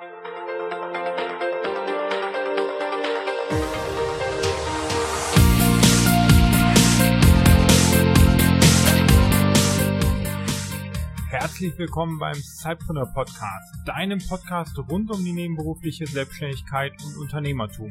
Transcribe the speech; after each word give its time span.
Herzlich 0.00 0.16
willkommen 11.76 12.18
beim 12.18 12.34
Cypreneur 12.34 13.12
Podcast, 13.12 13.74
deinem 13.84 14.20
Podcast 14.26 14.78
rund 14.90 15.10
um 15.10 15.22
die 15.22 15.34
nebenberufliche 15.34 16.06
Selbstständigkeit 16.06 16.92
und 17.04 17.18
Unternehmertum. 17.18 17.90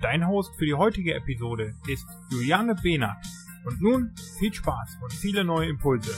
Dein 0.00 0.26
Host 0.26 0.56
für 0.56 0.64
die 0.64 0.72
heutige 0.72 1.12
Episode 1.12 1.74
ist 1.86 2.06
Juliane 2.30 2.74
Behnert. 2.74 3.18
Und 3.66 3.82
nun 3.82 4.14
viel 4.38 4.54
Spaß 4.54 4.96
und 5.02 5.12
viele 5.12 5.44
neue 5.44 5.68
Impulse. 5.68 6.14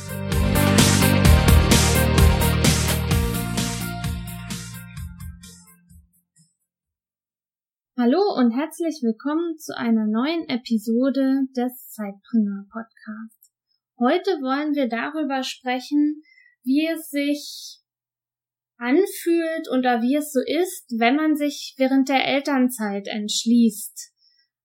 Hallo 8.02 8.34
und 8.37 8.51
herzlich 8.51 8.98
willkommen 9.01 9.59
zu 9.59 9.77
einer 9.77 10.09
neuen 10.09 10.48
Episode 10.48 11.47
des 11.56 11.91
Zeitpreneur 11.91 12.66
Podcasts. 12.73 13.52
Heute 13.97 14.43
wollen 14.43 14.74
wir 14.74 14.88
darüber 14.88 15.45
sprechen, 15.45 16.20
wie 16.65 16.88
es 16.93 17.10
sich 17.10 17.79
anfühlt 18.77 19.70
oder 19.70 20.02
wie 20.02 20.16
es 20.16 20.33
so 20.33 20.41
ist, 20.41 20.98
wenn 20.98 21.15
man 21.15 21.37
sich 21.37 21.77
während 21.79 22.09
der 22.09 22.27
Elternzeit 22.27 23.07
entschließt, 23.07 24.12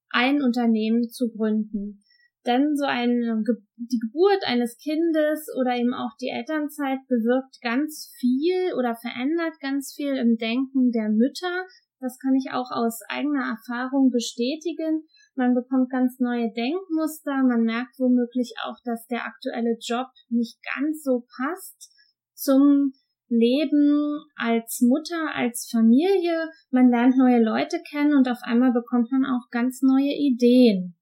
ein 0.09 0.41
Unternehmen 0.41 1.07
zu 1.07 1.29
gründen. 1.29 2.03
Denn 2.47 2.75
so 2.75 2.85
eine, 2.85 3.43
die 3.75 3.99
Geburt 3.99 4.47
eines 4.47 4.79
Kindes 4.79 5.45
oder 5.55 5.75
eben 5.75 5.93
auch 5.93 6.17
die 6.19 6.29
Elternzeit 6.29 7.05
bewirkt 7.07 7.61
ganz 7.61 8.11
viel 8.19 8.73
oder 8.73 8.95
verändert 8.95 9.59
ganz 9.59 9.93
viel 9.95 10.17
im 10.17 10.37
Denken 10.37 10.89
der 10.89 11.09
Mütter. 11.09 11.67
Das 11.99 12.19
kann 12.19 12.35
ich 12.35 12.51
auch 12.51 12.69
aus 12.71 13.01
eigener 13.09 13.57
Erfahrung 13.57 14.11
bestätigen. 14.11 15.07
Man 15.35 15.55
bekommt 15.55 15.89
ganz 15.89 16.19
neue 16.19 16.51
Denkmuster. 16.53 17.43
Man 17.43 17.63
merkt 17.63 17.97
womöglich 17.99 18.53
auch, 18.63 18.77
dass 18.83 19.07
der 19.07 19.25
aktuelle 19.25 19.77
Job 19.79 20.07
nicht 20.29 20.59
ganz 20.75 21.03
so 21.03 21.25
passt 21.37 21.91
zum 22.33 22.93
Leben 23.29 24.23
als 24.35 24.81
Mutter, 24.81 25.33
als 25.35 25.69
Familie. 25.71 26.49
Man 26.69 26.89
lernt 26.89 27.17
neue 27.17 27.43
Leute 27.43 27.81
kennen 27.89 28.15
und 28.15 28.29
auf 28.29 28.39
einmal 28.43 28.71
bekommt 28.71 29.11
man 29.11 29.25
auch 29.25 29.49
ganz 29.51 29.81
neue 29.81 30.13
Ideen. 30.13 30.95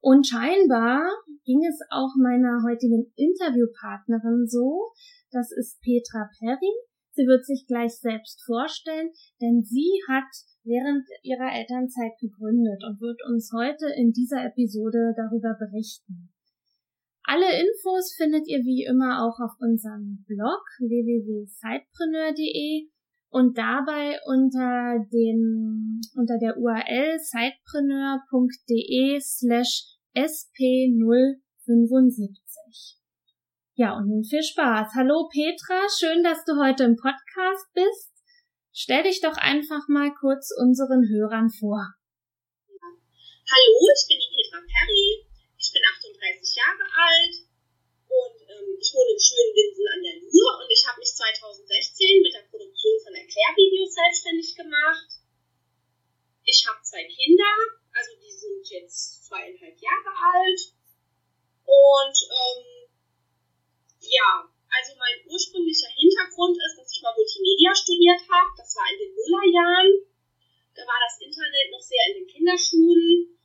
Und 0.00 0.26
scheinbar 0.26 1.02
ging 1.44 1.64
es 1.64 1.80
auch 1.90 2.14
meiner 2.16 2.62
heutigen 2.62 3.12
Interviewpartnerin 3.16 4.46
so. 4.46 4.92
Das 5.30 5.50
ist 5.50 5.80
Petra 5.82 6.28
Perry. 6.38 6.72
Sie 7.14 7.26
wird 7.26 7.46
sich 7.46 7.66
gleich 7.66 7.98
selbst 7.98 8.44
vorstellen, 8.44 9.10
denn 9.40 9.62
sie 9.62 10.02
hat 10.08 10.28
während 10.64 11.06
ihrer 11.22 11.50
Elternzeit 11.54 12.12
gegründet 12.20 12.84
und 12.84 13.00
wird 13.00 13.22
uns 13.30 13.50
heute 13.54 13.86
in 13.96 14.12
dieser 14.12 14.44
Episode 14.44 15.14
darüber 15.16 15.54
berichten. 15.54 16.28
Alle 17.22 17.46
Infos 17.46 18.12
findet 18.16 18.46
ihr 18.48 18.64
wie 18.64 18.84
immer 18.84 19.24
auch 19.24 19.38
auf 19.40 19.52
unserem 19.60 20.24
Blog 20.26 20.60
www.sidepreneur.de 20.78 22.90
und 23.30 23.56
dabei 23.56 24.18
unter 24.26 24.98
dem, 25.12 26.00
unter 26.16 26.38
der 26.38 26.58
URL 26.58 27.18
sidepreneur.de 27.18 29.20
slash 29.20 29.96
sp075. 30.14 33.03
Ja, 33.74 33.98
und 33.98 34.06
nun 34.06 34.22
viel 34.22 34.38
Spaß. 34.38 34.94
Hallo 34.94 35.26
Petra, 35.26 35.90
schön, 35.90 36.22
dass 36.22 36.46
du 36.46 36.62
heute 36.62 36.86
im 36.86 36.94
Podcast 36.94 37.66
bist. 37.74 38.14
Stell 38.70 39.02
dich 39.02 39.18
doch 39.18 39.34
einfach 39.34 39.90
mal 39.90 40.14
kurz 40.14 40.54
unseren 40.54 41.02
Hörern 41.10 41.50
vor. 41.50 41.82
Hallo, 42.70 43.78
ich 43.90 44.06
bin 44.06 44.22
die 44.22 44.30
Petra 44.30 44.62
Perry. 44.62 45.26
Ich 45.58 45.74
bin 45.74 45.82
38 45.90 46.54
Jahre 46.54 46.86
alt 46.86 47.34
und 48.06 48.38
ähm, 48.46 48.78
ich 48.78 48.94
wohne 48.94 49.10
im 49.10 49.18
schönen 49.18 49.54
Winsen 49.58 49.90
an 49.90 50.02
der 50.06 50.22
Luhr 50.22 50.52
und 50.62 50.70
ich 50.70 50.86
habe 50.86 51.02
mich 51.02 51.10
2016 51.10 52.22
mit 52.22 52.30
der 52.30 52.46
Produktion 52.46 52.94
von 53.02 53.18
Erklärvideos 53.18 53.90
selbstständig 53.90 54.54
gemacht. 54.54 55.18
Ich 56.46 56.62
habe 56.62 56.78
zwei 56.78 57.02
Kinder, 57.10 57.82
also 57.90 58.14
die 58.22 58.38
sind 58.38 58.62
jetzt 58.70 59.26
zweieinhalb 59.26 59.74
Jahre 59.82 60.14
alt 60.14 60.62
und 61.66 62.16
ähm, 62.30 62.83
ja, 64.08 64.48
also 64.74 64.92
mein 64.98 65.22
ursprünglicher 65.30 65.90
Hintergrund 65.94 66.58
ist, 66.58 66.76
dass 66.78 66.90
ich 66.90 67.02
mal 67.02 67.14
Multimedia 67.14 67.70
studiert 67.74 68.20
habe. 68.26 68.50
Das 68.58 68.74
war 68.74 68.86
in 68.90 68.98
den 68.98 69.14
Nullerjahren. 69.14 69.90
Da 70.74 70.82
war 70.82 70.98
das 71.06 71.22
Internet 71.22 71.70
noch 71.70 71.80
sehr 71.80 72.02
in 72.10 72.14
den 72.18 72.26
Kinderschuhen. 72.26 73.38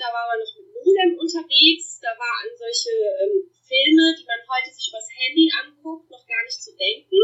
Da 0.00 0.08
war 0.08 0.32
man 0.32 0.40
noch 0.40 0.54
mit 0.56 0.72
Modem 0.72 1.20
unterwegs. 1.20 2.00
Da 2.00 2.16
war 2.16 2.34
an 2.40 2.50
solche 2.56 2.96
ähm, 3.20 3.52
Filme, 3.60 4.16
die 4.16 4.24
man 4.24 4.40
heute 4.48 4.72
sich 4.72 4.88
übers 4.88 5.08
Handy 5.12 5.52
anguckt, 5.52 6.08
noch 6.08 6.24
gar 6.24 6.42
nicht 6.48 6.62
zu 6.62 6.72
denken. 6.72 7.20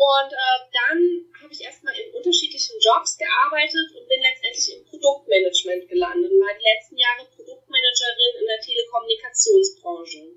Und 0.00 0.32
äh, 0.32 0.60
dann 0.72 1.28
habe 1.44 1.52
ich 1.52 1.60
erstmal 1.60 1.92
in 1.92 2.14
unterschiedlichen 2.16 2.80
Jobs 2.80 3.20
gearbeitet 3.20 3.92
und 3.92 4.08
bin 4.08 4.24
letztendlich 4.24 4.72
im 4.72 4.84
Produktmanagement 4.88 5.92
gelandet 5.92 6.32
und 6.32 6.40
war 6.40 6.56
die 6.56 6.64
letzten 6.64 6.96
Jahre 6.96 7.28
Produktmanagerin 7.28 8.40
in 8.40 8.46
der 8.48 8.60
Telekommunikationsbranche. 8.64 10.29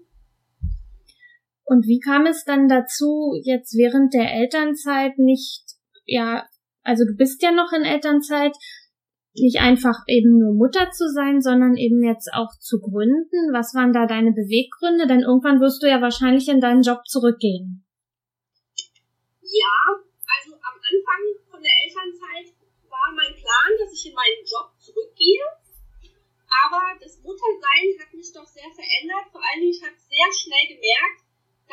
Und 1.73 1.88
wie 1.89 1.97
kam 1.97 2.28
es 2.28 2.45
dann 2.45 2.69
dazu, 2.69 3.34
jetzt 3.41 3.73
während 3.73 4.13
der 4.13 4.29
Elternzeit 4.29 5.17
nicht, 5.17 5.66
ja, 6.06 6.45
also 6.84 7.01
du 7.03 7.17
bist 7.17 7.41
ja 7.41 7.50
noch 7.50 7.73
in 7.73 7.81
Elternzeit, 7.81 8.53
nicht 9.34 9.57
einfach 9.57 10.06
eben 10.06 10.38
nur 10.38 10.53
Mutter 10.53 10.91
zu 10.91 11.09
sein, 11.09 11.41
sondern 11.41 11.73
eben 11.73 12.06
jetzt 12.06 12.29
auch 12.31 12.53
zu 12.62 12.78
gründen? 12.78 13.50
Was 13.57 13.73
waren 13.73 13.89
da 13.89 14.06
deine 14.06 14.38
Beweggründe? 14.38 15.09
Denn 15.09 15.25
irgendwann 15.25 15.62
wirst 15.66 15.81
du 15.81 15.89
ja 15.89 15.97
wahrscheinlich 15.97 16.45
in 16.45 16.62
deinen 16.62 16.85
Job 16.85 17.01
zurückgehen. 17.09 17.81
Ja, 19.41 19.73
also 19.97 20.53
am 20.53 20.78
Anfang 20.78 21.22
von 21.50 21.57
der 21.57 21.73
Elternzeit 21.73 22.53
war 22.85 23.09
mein 23.17 23.33
Plan, 23.33 23.69
dass 23.81 23.97
ich 23.97 24.06
in 24.06 24.13
meinen 24.13 24.45
Job 24.45 24.69
zurückgehe. 24.78 25.41
Aber 26.69 27.01
das 27.01 27.17
Muttersein 27.25 27.97
hat 27.97 28.13
mich 28.13 28.29
doch 28.29 28.45
sehr 28.45 28.69
verändert. 28.69 29.33
Vor 29.33 29.41
allen 29.41 29.66
Dingen, 29.66 29.73
ich 29.73 29.81
habe 29.81 29.97
sehr 29.97 30.29
schnell 30.29 30.69
gemerkt, 30.69 31.22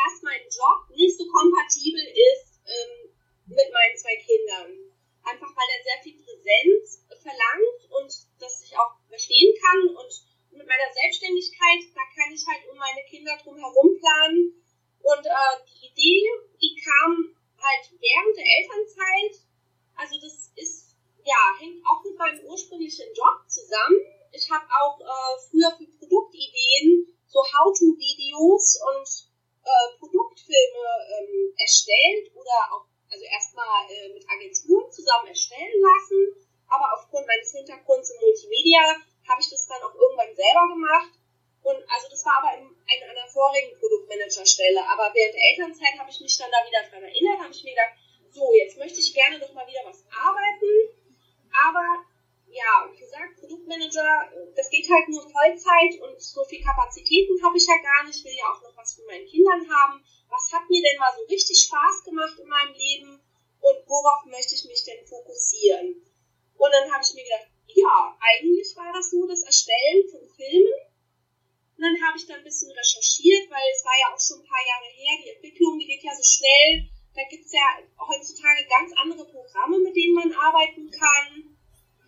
dass 0.00 0.22
mein 0.24 0.40
Job 0.48 0.88
nicht 0.96 1.16
so 1.16 1.28
kompatibel 1.28 2.00
ist 2.00 2.64
ähm, 2.64 3.12
mit 3.46 3.68
meinen 3.68 3.96
zwei 3.96 4.16
Kindern. 4.16 4.96
Einfach 5.20 5.52
weil 5.52 5.68
er 5.76 5.84
sehr 5.84 6.00
viel 6.02 6.16
Präsenz 6.16 7.04
verlangt 7.20 7.80
und 7.92 8.10
das 8.40 8.64
ich 8.64 8.72
auch 8.78 8.96
verstehen 9.08 9.52
kann. 9.60 9.92
Und 9.92 10.12
mit 10.56 10.66
meiner 10.66 10.90
Selbstständigkeit, 10.96 11.84
da 11.92 12.00
kann 12.16 12.32
ich 12.32 12.40
halt 12.48 12.64
um 12.72 12.78
meine 12.78 13.04
Kinder 13.04 13.36
drum 13.44 13.60
herum 13.60 13.92
planen. 14.00 14.56
Und 15.04 15.24
äh, 15.26 15.56
die 15.68 15.92
Idee, 15.92 16.24
die 16.56 16.74
kam 16.80 17.36
halt 17.60 17.84
während 17.92 18.36
der 18.36 18.48
Elternzeit. 18.48 19.44
Also 19.96 20.16
das 20.16 20.48
ist, 20.56 20.96
ja, 21.24 21.40
hängt 21.60 21.84
auch 21.84 22.02
mit 22.02 22.16
meinem 22.16 22.40
ursprünglichen 22.48 23.12
Job 23.12 23.44
zusammen. 23.46 24.00
Ich 24.32 24.48
habe 24.48 24.64
auch 24.64 24.96
äh, 25.00 25.36
früher 25.50 25.76
für 25.76 25.86
Produktideen 25.98 27.12
so 27.26 27.40
How-to-Videos 27.40 28.80
und 28.80 29.29
äh, 29.70 29.98
Produktfilme 29.98 30.86
ähm, 31.14 31.54
erstellt 31.56 32.34
oder 32.34 32.58
auch, 32.74 32.84
also 33.10 33.24
erstmal 33.24 33.86
äh, 33.90 34.12
mit 34.12 34.24
Agenturen 34.28 34.90
zusammen 34.90 35.28
erstellen 35.28 35.78
lassen. 35.78 36.50
Aber 36.70 36.86
aufgrund 36.94 37.26
meines 37.26 37.50
Hintergrunds 37.50 38.10
in 38.10 38.20
Multimedia 38.20 38.82
habe 39.26 39.40
ich 39.40 39.50
das 39.50 39.66
dann 39.66 39.82
auch 39.82 39.94
irgendwann 39.94 40.34
selber 40.34 40.66
gemacht. 40.74 41.12
Und 41.62 41.78
also 41.90 42.08
das 42.08 42.24
war 42.24 42.42
aber 42.42 42.56
in, 42.58 42.66
in 42.66 43.02
einer 43.04 43.28
vorigen 43.28 43.78
Produktmanagerstelle. 43.78 44.80
Aber 44.86 45.10
während 45.14 45.34
der 45.34 45.46
Elternzeit 45.50 45.98
habe 45.98 46.10
ich 46.10 46.20
mich 46.20 46.36
dann 46.38 46.50
da 46.50 46.62
wieder 46.66 46.82
dran 46.88 47.02
erinnert, 47.02 47.40
habe 47.40 47.52
ich 47.52 47.64
mir 47.64 47.74
gedacht, 47.74 47.94
so, 48.30 48.54
jetzt 48.54 48.78
möchte 48.78 49.00
ich 49.00 49.12
gerne 49.12 49.38
doch 49.38 49.52
mal 49.52 49.66
wieder 49.66 49.82
was 49.84 50.04
arbeiten. 50.14 50.70
Aber 51.50 52.06
ja, 52.50 52.90
wie 52.90 52.98
gesagt, 52.98 53.38
Produktmanager, 53.38 54.30
das 54.56 54.70
geht 54.70 54.90
halt 54.90 55.08
nur 55.08 55.22
Vollzeit 55.22 55.94
und 56.02 56.20
so 56.20 56.44
viel 56.44 56.62
Kapazitäten 56.62 57.38
habe 57.42 57.56
ich 57.56 57.66
ja 57.66 57.78
gar 57.82 58.04
nicht. 58.04 58.18
Ich 58.18 58.24
will 58.24 58.36
ja 58.36 58.50
auch 58.50 58.62
noch 58.62 58.76
was 58.76 58.94
von 58.94 59.06
meinen 59.06 59.26
Kindern 59.26 59.62
haben. 59.70 60.02
Was 60.28 60.50
hat 60.52 60.68
mir 60.68 60.82
denn 60.82 60.98
mal 60.98 61.12
so 61.14 61.24
richtig 61.30 61.62
Spaß 61.66 62.04
gemacht 62.04 62.38
in 62.38 62.48
meinem 62.48 62.74
Leben 62.74 63.20
und 63.60 63.78
worauf 63.86 64.26
möchte 64.26 64.54
ich 64.54 64.64
mich 64.66 64.82
denn 64.84 65.06
fokussieren? 65.06 66.02
Und 66.58 66.70
dann 66.72 66.90
habe 66.92 67.02
ich 67.02 67.14
mir 67.14 67.24
gedacht, 67.24 67.48
ja, 67.66 68.18
eigentlich 68.18 68.74
war 68.76 68.92
das 68.92 69.10
so 69.10 69.26
das 69.26 69.42
Erstellen 69.42 70.02
von 70.10 70.26
Filmen. 70.34 70.90
Und 71.78 71.82
dann 71.86 71.96
habe 72.04 72.18
ich 72.18 72.26
da 72.26 72.34
ein 72.34 72.44
bisschen 72.44 72.70
recherchiert, 72.70 73.48
weil 73.48 73.64
es 73.72 73.84
war 73.84 73.96
ja 73.96 74.12
auch 74.12 74.20
schon 74.20 74.42
ein 74.42 74.50
paar 74.50 74.64
Jahre 74.66 74.90
her. 74.90 75.14
Die 75.24 75.30
Entwicklung, 75.32 75.78
die 75.78 75.86
geht 75.86 76.02
ja 76.02 76.12
so 76.12 76.22
schnell. 76.22 76.90
Da 77.14 77.22
gibt 77.30 77.46
es 77.46 77.52
ja 77.52 77.64
heutzutage 77.98 78.68
ganz 78.68 78.92
andere 79.00 79.24
Programme, 79.24 79.78
mit 79.78 79.96
denen 79.96 80.14
man 80.14 80.32
arbeiten 80.32 80.90
kann 80.90 81.29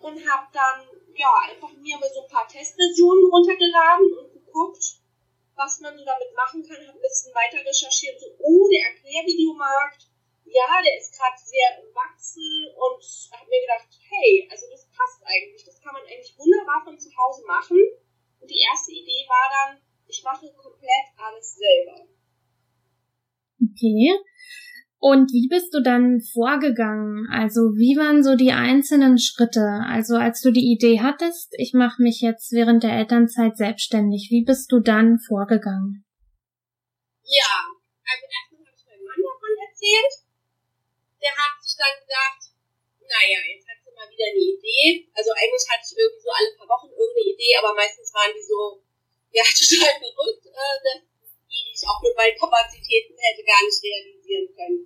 und 0.02 0.18
habe 0.28 0.46
dann 0.52 0.86
ja 1.14 1.32
einfach 1.48 1.72
mir 1.78 1.98
mal 1.98 2.10
so 2.12 2.22
ein 2.22 2.30
paar 2.30 2.48
Testversionen 2.48 3.30
runtergeladen 3.30 4.06
und 4.18 4.32
geguckt, 4.32 4.98
was 5.54 5.80
man 5.80 5.96
so 5.96 6.04
damit 6.04 6.34
machen 6.34 6.62
kann. 6.62 6.86
Habe 6.86 6.98
ein 6.98 7.02
bisschen 7.02 7.34
weiter 7.34 7.64
recherchiert, 7.64 8.18
so 8.20 8.26
oh 8.38 8.68
der 8.68 8.92
Erklärvideomarkt, 8.92 10.08
ja 10.44 10.82
der 10.84 10.98
ist 10.98 11.16
gerade 11.16 11.38
sehr 11.38 11.80
im 11.80 11.94
Wachsen 11.94 12.68
und 12.74 13.02
habe 13.32 13.48
mir 13.48 13.60
gedacht, 13.60 13.88
hey, 14.10 14.48
also 14.50 14.66
das 14.70 14.88
passt 14.90 15.22
eigentlich, 15.24 15.64
das 15.64 15.80
kann 15.80 15.94
man 15.94 16.02
eigentlich 16.02 16.36
wunderbar 16.36 16.82
von 16.84 16.98
zu 16.98 17.10
Hause 17.16 17.44
machen. 17.46 17.78
Und 18.40 18.50
die 18.50 18.60
erste 18.60 18.92
Idee 18.92 19.24
war 19.28 19.48
dann, 19.50 19.80
ich 20.06 20.22
mache 20.24 20.52
komplett 20.52 21.06
alles 21.16 21.56
selber. 21.56 22.08
Okay. 23.62 24.18
Und 25.02 25.34
wie 25.34 25.50
bist 25.50 25.74
du 25.74 25.82
dann 25.82 26.22
vorgegangen? 26.22 27.26
Also 27.26 27.74
wie 27.74 27.98
waren 27.98 28.22
so 28.22 28.38
die 28.38 28.54
einzelnen 28.54 29.18
Schritte? 29.18 29.82
Also 29.82 30.14
als 30.14 30.38
du 30.46 30.54
die 30.54 30.70
Idee 30.70 31.02
hattest, 31.02 31.58
ich 31.58 31.74
mache 31.74 31.98
mich 31.98 32.22
jetzt 32.22 32.54
während 32.54 32.86
der 32.86 32.94
Elternzeit 32.94 33.58
selbstständig, 33.58 34.30
wie 34.30 34.46
bist 34.46 34.70
du 34.70 34.78
dann 34.78 35.18
vorgegangen? 35.18 36.06
Ja, 37.26 37.66
also 38.06 38.24
erstmal 38.30 38.62
habe 38.62 38.78
ich 38.78 38.86
meinem 38.86 39.02
Mann 39.02 39.18
davon 39.26 39.54
erzählt. 39.58 40.14
Der 41.18 41.34
hat 41.34 41.58
sich 41.58 41.74
dann 41.74 41.98
gedacht, 41.98 42.54
naja, 43.02 43.42
jetzt 43.42 43.66
hat 43.66 43.82
sie 43.82 43.90
mal 43.98 44.06
wieder 44.06 44.30
eine 44.30 44.44
Idee. 44.54 45.10
Also 45.18 45.34
eigentlich 45.34 45.66
hatte 45.66 45.82
ich 45.82 45.98
irgendwie 45.98 46.22
so 46.22 46.30
alle 46.30 46.54
paar 46.54 46.70
Wochen 46.78 46.94
irgendeine 46.94 47.26
Idee, 47.26 47.58
aber 47.58 47.74
meistens 47.74 48.14
waren 48.14 48.30
die 48.30 48.46
so, 48.46 48.78
ja, 49.34 49.42
total 49.50 49.98
verrückt, 49.98 50.46
äh, 50.46 50.78
dass 50.86 51.11
die 51.62 51.74
ich 51.74 51.86
auch 51.86 52.02
mit 52.02 52.14
meinen 52.16 52.38
Kapazitäten 52.38 53.14
hätte 53.14 53.42
gar 53.46 53.62
nicht 53.62 53.82
realisieren 53.82 54.48
können 54.54 54.82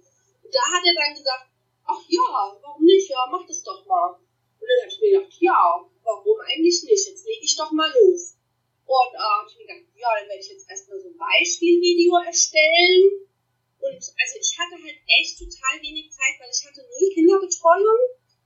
da 0.53 0.63
hat 0.73 0.85
er 0.85 0.95
dann 0.95 1.15
gesagt, 1.15 1.47
ach 1.85 2.03
ja, 2.09 2.29
warum 2.63 2.85
nicht? 2.85 3.09
Ja, 3.09 3.27
mach 3.31 3.47
das 3.47 3.63
doch 3.63 3.85
mal. 3.87 4.17
Und 4.17 4.67
dann 4.67 4.81
habe 4.83 4.91
ich 4.91 5.01
mir 5.01 5.13
gedacht, 5.21 5.37
ja, 5.41 5.61
warum 6.03 6.39
eigentlich 6.41 6.83
nicht? 6.83 7.07
Jetzt 7.07 7.27
lege 7.27 7.45
ich 7.45 7.57
doch 7.57 7.71
mal 7.73 7.91
los. 7.93 8.41
Und 8.87 9.13
äh, 9.13 9.19
habe 9.19 9.49
ich 9.51 9.57
mir 9.59 9.67
gedacht, 9.67 9.93
ja, 9.95 10.09
dann 10.17 10.29
werde 10.29 10.43
ich 10.43 10.51
jetzt 10.51 10.71
erstmal 10.71 11.01
so 11.01 11.09
ein 11.09 11.19
Beispielvideo 11.19 12.17
erstellen. 12.25 13.29
Und 13.77 14.01
also 14.01 14.35
ich 14.41 14.53
hatte 14.57 14.77
halt 14.81 14.99
echt 15.21 15.39
total 15.39 15.77
wenig 15.83 16.11
Zeit, 16.11 16.41
weil 16.41 16.51
ich 16.51 16.65
hatte 16.65 16.83
null 16.83 17.11
Kinderbetreuung. 17.13 18.01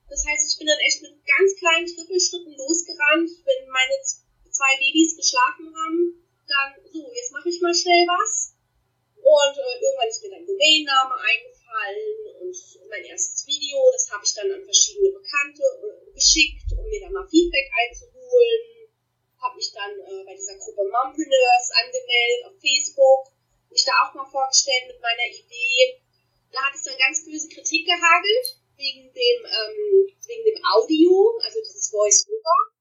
Das 0.09 0.27
heißt, 0.27 0.43
ich 0.51 0.59
bin 0.59 0.67
dann 0.67 0.83
echt 0.83 1.01
mit 1.03 1.15
ganz 1.23 1.55
kleinen 1.55 1.87
Trippelschritten 1.87 2.57
losgerannt, 2.59 3.31
wenn 3.47 3.71
meine 3.71 3.97
zwei 4.51 4.73
Babys 4.83 5.15
geschlafen 5.15 5.71
haben. 5.71 6.19
Dann, 6.51 6.75
so, 6.83 7.07
jetzt 7.15 7.31
mache 7.31 7.49
ich 7.49 7.63
mal 7.63 7.75
schnell 7.75 8.03
was. 8.11 8.59
Und 9.15 9.55
äh, 9.55 9.77
irgendwann 9.79 10.11
ist 10.11 10.23
mir 10.23 10.31
dann 10.35 10.47
Domainname 10.47 11.15
eingefallen 11.15 11.61
gefallen 11.71 12.43
und 12.43 12.57
mein 12.91 13.05
erstes 13.05 13.47
Video, 13.47 13.79
das 13.93 14.11
habe 14.11 14.25
ich 14.25 14.35
dann 14.35 14.51
an 14.51 14.65
verschiedene 14.65 15.15
Bekannte 15.15 15.63
äh, 15.63 16.11
geschickt, 16.13 16.67
um 16.77 16.85
mir 16.91 17.01
dann 17.01 17.13
mal 17.13 17.29
Feedback 17.31 17.71
einzuholen. 17.71 18.91
Habe 19.39 19.57
mich 19.57 19.73
dann 19.73 19.95
äh, 19.95 20.25
bei 20.27 20.35
dieser 20.35 20.59
Gruppe 20.59 20.83
Mompreneurs 20.83 21.67
angemeldet 21.79 22.41
auf 22.47 22.55
Facebook, 22.59 23.33
mich 23.71 23.85
da 23.87 23.93
auch 24.03 24.15
mal 24.15 24.29
vorgestellt 24.29 24.91
mit 24.91 25.01
meiner 25.01 25.29
Idee. 25.31 26.03
Da 26.51 26.67
hat 26.67 26.75
es 26.75 26.83
dann 26.83 26.99
ganz 26.99 27.25
böse 27.25 27.49
Kritik 27.49 27.87
gehagelt 27.87 28.59
wegen 28.77 29.13
dem, 29.15 29.39
ähm, 29.47 30.11
wegen 30.27 30.45
dem 30.45 30.61
Audio, 30.75 31.39
also 31.39 31.61
dieses 31.63 31.89
Voice-Over. 31.91 32.80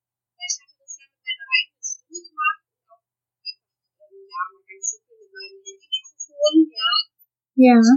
Ganz 7.56 7.88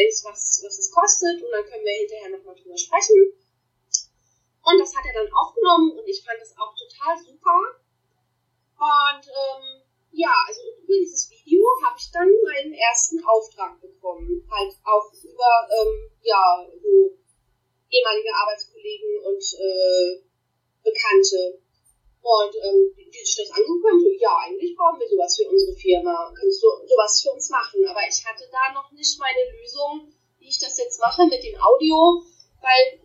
denkst, 0.00 0.24
was, 0.24 0.64
was 0.64 0.78
es 0.80 0.90
kostet 0.90 1.44
und 1.44 1.50
dann 1.52 1.64
können 1.68 1.84
wir 1.84 2.00
hinterher 2.00 2.30
nochmal 2.32 2.56
drüber 2.56 2.76
sprechen. 2.76 3.36
Und 4.64 4.76
das 4.78 4.94
hat 4.96 5.04
er 5.04 5.24
dann 5.24 5.32
aufgenommen 5.32 5.98
und 5.98 6.06
ich 6.08 6.24
fand 6.24 6.40
das 6.40 6.56
auch 6.56 6.72
total 6.72 7.16
super. 7.20 7.80
Und 8.80 9.24
ähm, 9.28 9.82
ja, 10.12 10.32
also 10.46 10.60
über 10.82 10.96
dieses 10.96 11.30
Video 11.30 11.64
habe 11.84 11.96
ich 11.98 12.10
dann 12.10 12.28
meinen 12.44 12.72
ersten 12.72 13.22
Auftrag 13.24 13.80
bekommen. 13.80 14.46
Halt 14.50 14.72
auch 14.84 15.12
über 15.22 15.52
ähm, 15.68 16.10
ja, 16.22 16.66
so 16.80 17.16
ehemalige 17.90 18.34
Arbeitskollegen 18.34 19.24
und 19.26 19.44
äh, 19.60 20.22
Bekannte. 20.82 21.60
Und 22.30 22.54
ähm, 22.62 22.94
die 22.94 23.24
sich 23.26 23.42
das 23.42 23.50
angeguckt 23.50 24.06
so, 24.06 24.10
ja, 24.22 24.38
eigentlich 24.46 24.78
brauchen 24.78 25.02
wir 25.02 25.10
sowas 25.10 25.34
für 25.34 25.50
unsere 25.50 25.74
Firma. 25.74 26.30
Kannst 26.30 26.62
du 26.62 26.68
sowas 26.86 27.18
für 27.18 27.34
uns 27.34 27.50
machen? 27.50 27.82
Aber 27.90 28.06
ich 28.06 28.22
hatte 28.22 28.46
da 28.46 28.70
noch 28.70 28.86
nicht 28.94 29.18
meine 29.18 29.42
Lösung, 29.58 30.14
wie 30.38 30.46
ich 30.46 30.62
das 30.62 30.78
jetzt 30.78 31.02
mache 31.02 31.26
mit 31.26 31.42
dem 31.42 31.58
Audio, 31.58 32.22
weil, 32.62 33.02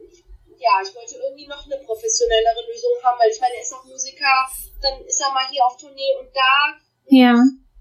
ja, 0.62 0.78
ich 0.78 0.94
wollte 0.94 1.18
irgendwie 1.18 1.50
noch 1.50 1.66
eine 1.66 1.82
professionellere 1.82 2.70
Lösung 2.70 2.94
haben, 3.02 3.18
weil 3.18 3.34
ich 3.34 3.42
meine, 3.42 3.58
er 3.58 3.66
ist 3.66 3.74
auch 3.74 3.84
Musiker, 3.90 4.46
dann 4.86 5.02
ist 5.10 5.18
er 5.18 5.34
mal 5.34 5.50
hier 5.50 5.66
auf 5.66 5.78
Tournee 5.82 6.14
und 6.22 6.30
da. 6.30 6.78
Ja. 7.10 7.34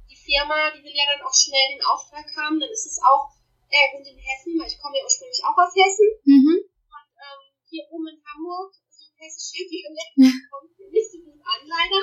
Die 0.08 0.16
Firma, 0.16 0.72
die 0.72 0.80
will 0.80 0.96
ja 0.96 1.04
dann 1.12 1.28
auch 1.28 1.36
schnell 1.36 1.76
den 1.76 1.84
Auftrag 1.84 2.24
haben, 2.40 2.56
dann 2.56 2.72
ist 2.72 2.88
es 2.88 2.96
auch, 3.04 3.36
er 3.68 3.92
wohnt 3.92 4.08
in 4.08 4.16
Hessen, 4.16 4.56
weil 4.56 4.72
ich 4.72 4.80
komme 4.80 4.96
ja 4.96 5.04
ursprünglich 5.04 5.44
auch 5.44 5.60
aus 5.60 5.76
Hessen. 5.76 6.08
Mhm. 6.24 6.56
Und 6.88 7.08
ähm, 7.20 7.42
hier 7.68 7.84
oben 7.92 8.08
in 8.08 8.22
Hamburg, 8.24 8.72
so 9.24 9.56
ein 9.56 9.64
hessischer 9.64 9.64
Dialekt, 9.68 10.16
kommt 10.50 10.78
nicht 10.78 11.10
so 11.10 11.18
gut 11.24 11.40
an, 11.40 11.60
leider. 11.64 12.02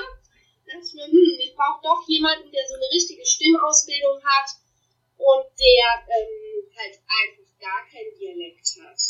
Da 0.66 0.74
dachte 0.74 0.86
ich 0.86 0.94
mir, 0.94 1.06
hm, 1.06 1.38
ich 1.38 1.54
brauche 1.54 1.82
doch 1.82 2.02
jemanden, 2.06 2.50
der 2.50 2.66
so 2.66 2.74
eine 2.74 2.88
richtige 2.90 3.24
Stimmausbildung 3.26 4.22
hat 4.24 4.50
und 5.18 5.46
der 5.58 5.86
ähm, 6.06 6.66
halt 6.74 6.94
einfach 6.98 7.50
gar 7.58 7.82
keinen 7.90 8.14
Dialekt 8.18 8.66
hat. 8.82 9.00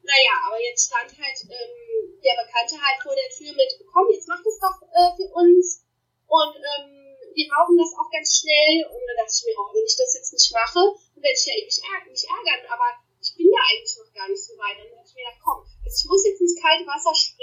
Naja, 0.00 0.34
aber 0.48 0.60
jetzt 0.60 0.88
stand 0.88 1.12
halt 1.12 1.38
ähm, 1.44 2.20
der 2.24 2.36
Bekannte 2.40 2.80
halt 2.80 3.02
vor 3.02 3.12
der 3.12 3.28
Tür 3.28 3.52
mit, 3.52 3.68
komm, 3.92 4.08
jetzt 4.08 4.28
mach 4.28 4.40
das 4.40 4.56
doch 4.60 4.80
äh, 4.88 5.12
für 5.16 5.28
uns. 5.36 5.84
Und 6.28 6.56
ähm, 6.56 7.16
wir 7.36 7.46
brauchen 7.48 7.76
das 7.76 7.92
auch 7.92 8.08
ganz 8.08 8.40
schnell. 8.40 8.88
Und 8.88 9.04
dann 9.04 9.20
dachte 9.20 9.36
ich 9.36 9.44
mir, 9.44 9.56
oh, 9.60 9.68
wenn 9.72 9.84
ich 9.84 9.96
das 9.96 10.16
jetzt 10.16 10.32
nicht 10.32 10.52
mache, 10.52 10.80
dann 11.12 11.20
werde 11.20 11.36
ich 11.36 11.44
ja 11.44 11.56
ewig 11.60 11.76
mich 12.08 12.24
ärgern. 12.24 12.64
Aber 12.72 12.88
ich 13.20 13.34
bin 13.36 13.52
ja 13.52 13.60
eigentlich 13.68 13.96
noch 13.98 14.12
gar 14.14 14.28
nicht 14.28 14.44
so 14.44 14.56
weit. 14.56 14.80
Dann 14.80 14.88
dachte 14.88 15.08
ich 15.08 15.16
mir, 15.16 15.28
komm, 15.44 15.60
ich 15.84 16.04
muss 16.08 16.24
jetzt 16.24 16.40
ins 16.40 16.56
kalte 16.60 16.86
Wasser 16.86 17.14
springen. 17.14 17.37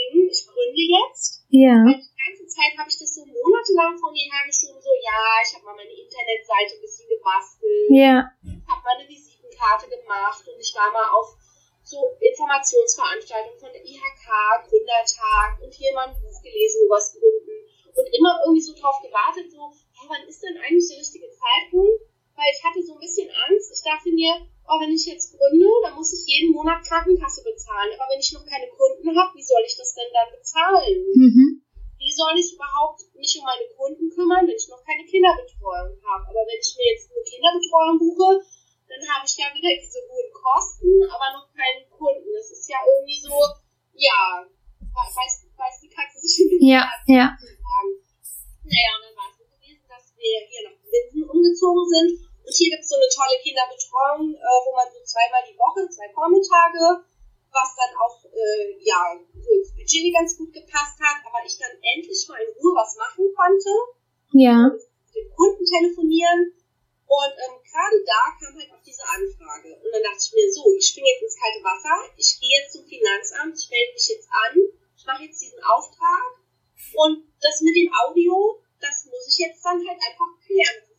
Jetzt. 0.85 1.45
Ja. 1.49 1.81
Und 1.81 1.97
die 1.97 2.21
ganze 2.21 2.45
Zeit 2.45 2.73
habe 2.77 2.89
ich 2.89 2.97
das 2.99 3.15
so 3.15 3.25
monatelang 3.25 3.97
vor 3.97 4.11
mir 4.11 4.29
hergeschoben, 4.29 4.81
so, 4.81 4.91
ja, 5.01 5.41
ich 5.41 5.51
habe 5.55 5.65
mal 5.65 5.75
meine 5.75 5.93
Internetseite 5.93 6.77
ein 6.77 6.83
bisschen 6.85 7.09
gebastelt. 7.09 7.89
Ja. 7.89 8.29
Habe 8.69 8.81
mal 8.85 8.97
eine 8.97 9.09
Visitenkarte 9.09 9.89
gemacht 9.89 10.45
und 10.45 10.57
ich 10.59 10.73
war 10.77 10.91
mal 10.93 11.09
auf 11.09 11.33
so 11.85 12.01
Informationsveranstaltungen 12.17 13.59
von 13.61 13.71
der 13.73 13.85
IHK, 13.85 14.25
Gründertag 14.65 15.61
und 15.61 15.73
hier 15.73 15.93
mal 15.93 16.09
ein 16.09 16.17
Buch 16.17 16.41
gelesen 16.41 16.85
über 16.85 16.97
das 16.97 17.13
Gründen 17.13 17.57
und 17.93 18.07
immer 18.17 18.41
irgendwie 18.43 18.65
so 18.65 18.73
drauf 18.73 18.99
gewartet, 19.01 19.51
so, 19.53 19.69
ja, 19.69 20.03
wann 20.09 20.27
ist 20.27 20.41
denn 20.41 20.57
eigentlich 20.57 20.89
der 20.89 20.97
richtige 20.97 21.29
Zeitpunkt? 21.29 22.01
Weil 22.35 22.51
ich 22.51 22.63
hatte 22.65 22.83
so 22.83 22.93
ein 22.93 22.99
bisschen 22.99 23.29
Angst. 23.31 23.71
Ich 23.71 23.81
dachte 23.85 24.11
mir, 24.11 24.33
oh, 24.67 24.77
wenn 24.81 24.93
ich 24.93 25.05
jetzt 25.05 25.31
gründe, 25.31 25.69
dann 25.83 25.95
muss 25.95 26.13
ich 26.13 26.25
jeden 26.25 26.51
Monat 26.51 26.81
Krankenkasse 26.85 27.45
bezahlen. 27.45 27.93
Aber 27.95 28.09
wenn 28.09 28.19
ich 28.19 28.33
noch 28.33 28.45
keine 28.45 28.67
Kunden 28.73 29.13
habe, 29.13 29.33
wie 29.37 29.45
soll 29.45 29.61
ich 29.65 29.77
das 29.77 29.93
denn 29.93 30.09
dann 30.13 30.33
bezahlen? 30.33 30.97
Mhm. 31.13 31.61
Wie 31.97 32.13
soll 32.13 32.37
ich 32.37 32.53
überhaupt 32.53 33.01
mich 33.15 33.33
um 33.39 33.45
meine 33.45 33.65
Kunden 33.73 34.09
kümmern, 34.09 34.45
wenn 34.45 34.57
ich 34.57 34.69
noch 34.69 34.83
keine 34.83 35.05
Kinderbetreuung 35.05 35.97
habe? 36.05 36.23
Aber 36.29 36.41
wenn 36.45 36.61
ich 36.61 36.73
mir 36.77 36.89
jetzt 36.93 37.09
eine 37.09 37.23
Kinderbetreuung 37.23 37.97
buche, 37.97 38.29
dann 38.85 39.01
habe 39.09 39.25
ich 39.25 39.33
ja 39.37 39.49
wieder 39.53 39.73
diese 39.73 40.01
hohen 40.05 40.31
Kosten, 40.33 40.89
aber 41.09 41.33
noch 41.33 41.49
keinen 41.53 41.89
Kunden. 41.89 42.29
Das 42.37 42.51
ist 42.53 42.69
ja 42.69 42.77
irgendwie 42.85 43.21
so, 43.21 43.33
ja, 43.97 44.45
weiß, 44.45 45.49
weiß 45.57 45.75
die 45.81 45.89
Katze 45.89 46.21
sich 46.21 46.45
in 46.45 46.49
den 46.49 46.61
Ja, 46.61 46.85
ja. 47.09 47.33
Naja, 48.65 48.91
und 48.97 49.01
dann 49.05 49.15
war 49.17 49.29
es 49.29 49.37
so 49.37 49.45
gewesen, 49.45 49.85
dass 49.89 50.09
wir 50.17 50.37
hier 50.49 50.69
nach 50.69 50.77
Winsen 50.85 51.21
umgezogen 51.25 51.85
sind 51.89 52.34
und 52.45 52.53
hier 52.53 52.69
gibt 52.69 52.85
es 52.85 52.93
so 52.93 52.95
eine 52.95 53.09
tolle 53.09 53.41
Kinderbetreuung, 53.41 54.37
äh, 54.37 54.57
wo 54.65 54.71
man 54.77 54.85
so 54.93 55.01
zweimal 55.01 55.41
die 55.49 55.57
Woche, 55.57 55.89
zwei 55.89 56.05
Vormittage, 56.13 57.01
was 57.49 57.69
dann 57.73 57.93
auch 57.97 58.21
äh, 58.29 58.77
ja 58.85 59.17
so 59.33 59.49
ins 59.49 59.73
Budget 59.73 60.13
ganz 60.13 60.37
gut 60.37 60.53
gepasst 60.53 61.01
hat, 61.01 61.25
aber 61.25 61.41
ich 61.41 61.57
dann 61.57 61.73
endlich 61.81 62.21
mal 62.29 62.37
in 62.37 62.53
Ruhe 62.61 62.77
was 62.77 62.93
machen 63.01 63.25
konnte. 63.33 63.73
Ja. 64.37 64.69
Mit 64.69 65.15
dem 65.17 65.29
Kunden 65.33 65.65
telefonieren. 65.65 66.53
Und 67.05 67.33
ähm, 67.33 67.57
gerade 67.65 67.97
da 68.05 68.21
kam 68.37 68.53
halt 68.57 68.69
auch 68.73 68.83
diese 68.85 69.05
Anfrage. 69.09 69.81
Und 69.81 69.89
dann 69.89 70.05
dachte 70.05 70.21
ich 70.21 70.33
mir, 70.33 70.47
so, 70.53 70.69
ich 70.77 70.85
springe 70.85 71.09
jetzt 71.09 71.25
ins 71.25 71.39
kalte 71.39 71.61
Wasser, 71.65 71.97
ich 72.17 72.29
gehe 72.37 72.61
jetzt 72.61 72.73
zum 72.73 72.85
Finanzamt, 72.85 73.57
ich 73.57 73.69
melde 73.69 73.93
mich 73.93 74.07
jetzt 74.09 74.29
an, 74.29 74.53
ich 74.97 75.05
mache 75.05 75.23
jetzt 75.23 75.41
diesen 75.41 75.61
Auftrag. 75.63 76.45
Und 76.93 77.25
das 77.41 77.61
mit 77.61 77.73
dem 77.73 77.89
Audio, 78.05 78.61
das 78.81 79.05
muss 79.05 79.25
ich 79.29 79.37
jetzt 79.37 79.63
dann 79.65 79.81
halt 79.81 79.97
einfach 79.97 80.29
klären. 80.45 80.94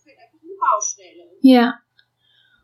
Anstelle. 0.61 1.37
Ja. 1.41 1.81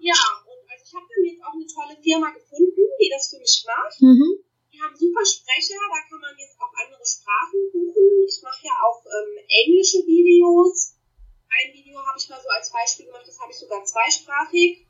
Ja, 0.02 0.22
und 0.46 0.62
also 0.66 0.82
ich 0.82 0.94
habe 0.94 1.06
dann 1.06 1.24
jetzt 1.24 1.42
auch 1.46 1.54
eine 1.54 1.66
tolle 1.66 1.96
Firma 2.02 2.30
gefunden, 2.30 2.82
die 2.98 3.10
das 3.10 3.30
für 3.30 3.38
mich 3.38 3.62
macht. 3.66 4.00
Mhm. 4.02 4.42
Die 4.72 4.80
haben 4.80 4.96
super 4.96 5.22
Sprecher, 5.22 5.78
da 5.78 6.00
kann 6.08 6.18
man 6.18 6.34
jetzt 6.38 6.58
auch 6.58 6.72
andere 6.74 7.04
Sprachen 7.06 7.70
buchen. 7.70 8.26
Ich 8.26 8.42
mache 8.42 8.66
ja 8.66 8.74
auch 8.82 9.04
ähm, 9.06 9.38
englische 9.46 10.02
Videos. 10.02 10.98
Ein 11.46 11.70
Video 11.76 12.00
habe 12.00 12.18
ich 12.18 12.28
mal 12.28 12.40
so 12.40 12.48
als 12.48 12.72
Beispiel 12.72 13.06
gemacht, 13.06 13.28
das 13.28 13.38
habe 13.38 13.52
ich 13.52 13.58
sogar 13.58 13.84
zweisprachig. 13.84 14.88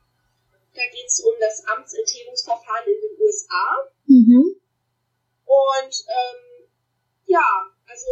Da 0.73 0.81
geht 0.89 1.05
es 1.05 1.19
um 1.19 1.35
das 1.39 1.61
Amtsenthebungsverfahren 1.67 2.87
in 2.87 2.99
den 3.03 3.13
USA. 3.21 3.65
Mhm. 4.07 4.43
Und 5.45 5.93
ähm, 6.09 6.41
ja, 7.25 7.45
also 7.85 8.07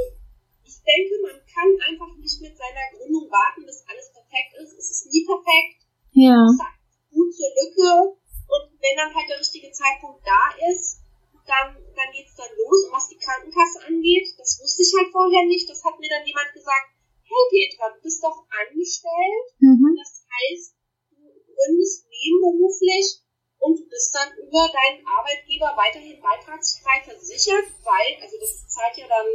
ich 0.63 0.77
denke, 0.85 1.17
man 1.23 1.41
kann 1.49 1.69
einfach 1.89 2.13
nicht 2.17 2.41
mit 2.41 2.55
seiner 2.57 2.85
Gründung 2.93 3.31
warten, 3.31 3.65
bis 3.65 3.83
alles 3.87 4.13
perfekt 4.31 4.55
ist. 4.63 4.79
Es 4.79 4.87
ist 4.91 5.05
nie 5.11 5.27
perfekt. 5.27 5.83
Ja. 6.15 6.39
Es 6.47 6.55
sagt 6.55 6.79
gut 7.11 7.29
zur 7.35 7.51
Lücke. 7.51 8.15
Und 8.47 8.63
wenn 8.79 8.95
dann 8.95 9.11
halt 9.15 9.27
der 9.27 9.39
richtige 9.39 9.71
Zeitpunkt 9.71 10.23
da 10.23 10.55
ist, 10.71 11.03
dann, 11.47 11.75
dann 11.75 12.09
geht's 12.15 12.35
dann 12.35 12.51
los. 12.55 12.87
Und 12.87 12.95
was 12.95 13.11
die 13.11 13.19
Krankenkasse 13.19 13.83
angeht, 13.87 14.27
das 14.39 14.59
wusste 14.63 14.83
ich 14.83 14.91
halt 14.95 15.11
vorher 15.11 15.43
nicht. 15.43 15.67
Das 15.67 15.83
hat 15.83 15.99
mir 15.99 16.09
dann 16.09 16.25
jemand 16.25 16.51
gesagt, 16.55 16.95
hey 17.27 17.43
Petra, 17.51 17.91
du 17.91 17.99
bist 18.01 18.23
doch 18.23 18.47
angestellt. 18.47 19.47
Mhm. 19.59 19.95
Das 19.99 20.23
heißt, 20.23 20.75
du 21.11 21.27
gründest 21.27 22.07
nebenberuflich 22.07 23.23
und 23.59 23.79
du 23.79 23.85
bist 23.87 24.15
dann 24.15 24.31
über 24.35 24.67
deinen 24.67 25.05
Arbeitgeber 25.05 25.75
weiterhin 25.77 26.19
beitragsfrei 26.19 27.03
versichert, 27.03 27.67
weil, 27.83 28.19
also 28.19 28.35
das 28.39 28.67
zahlt 28.67 28.97
ja 28.97 29.07
dann 29.07 29.27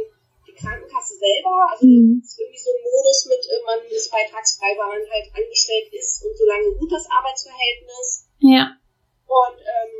Krankenkasse 0.57 1.15
selber. 1.15 1.55
Also 1.71 1.85
Mhm. 1.85 2.19
das 2.21 2.33
ist 2.33 2.39
irgendwie 2.41 2.63
so 2.65 2.71
ein 2.73 2.83
Modus 2.83 3.19
mit, 3.29 3.41
äh, 3.45 3.61
man 3.63 3.79
ist 3.85 4.09
beitragsfrei, 4.11 4.73
weil 4.75 4.89
man 4.97 5.05
halt 5.09 5.27
angestellt 5.31 5.87
ist 5.93 6.25
und 6.25 6.33
solange 6.35 6.67
ruht 6.75 6.91
das 6.91 7.05
Arbeitsverhältnis. 7.09 8.27
Ja. 8.41 8.75
Und 9.27 9.59
ähm, 9.61 9.93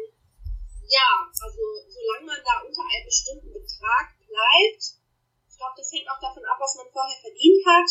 ja, 0.90 1.10
also 1.30 1.62
solange 1.88 2.26
man 2.26 2.42
da 2.44 2.64
unter 2.66 2.84
einem 2.84 3.06
bestimmten 3.06 3.52
Betrag 3.54 4.16
bleibt, 4.26 4.84
ich 5.50 5.56
glaube, 5.58 5.78
das 5.78 5.92
hängt 5.92 6.08
auch 6.10 6.22
davon 6.22 6.46
ab, 6.46 6.58
was 6.60 6.76
man 6.78 6.88
vorher 6.94 7.18
verdient 7.18 7.66
hat, 7.66 7.90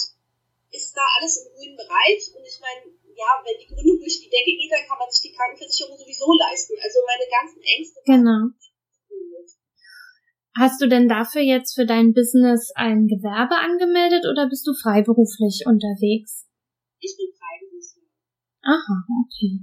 ist 0.70 0.94
da 0.94 1.02
alles 1.18 1.42
im 1.42 1.50
grünen 1.54 1.76
Bereich. 1.76 2.30
Und 2.34 2.44
ich 2.46 2.58
meine, 2.60 2.94
ja, 3.14 3.42
wenn 3.42 3.58
die 3.58 3.66
Gründung 3.66 3.98
durch 3.98 4.20
die 4.20 4.30
Decke 4.30 4.54
geht, 4.54 4.70
dann 4.70 4.86
kann 4.86 4.98
man 4.98 5.10
sich 5.10 5.30
die 5.30 5.34
Krankenversicherung 5.34 5.96
sowieso 5.98 6.30
leisten. 6.36 6.74
Also 6.78 7.00
meine 7.06 7.26
ganzen 7.26 7.60
Ängste 7.62 8.00
Genau. 8.06 8.54
Hast 10.58 10.80
du 10.80 10.88
denn 10.88 11.06
dafür 11.06 11.42
jetzt 11.42 11.74
für 11.74 11.84
dein 11.84 12.14
Business 12.14 12.72
ein 12.74 13.06
Gewerbe 13.06 13.56
angemeldet 13.56 14.24
oder 14.30 14.48
bist 14.48 14.66
du 14.66 14.72
freiberuflich 14.72 15.64
unterwegs? 15.66 16.46
Ich 16.98 17.14
bin 17.18 17.26
Freiberufler. 17.36 18.08
Aha, 18.62 19.04
okay. 19.24 19.60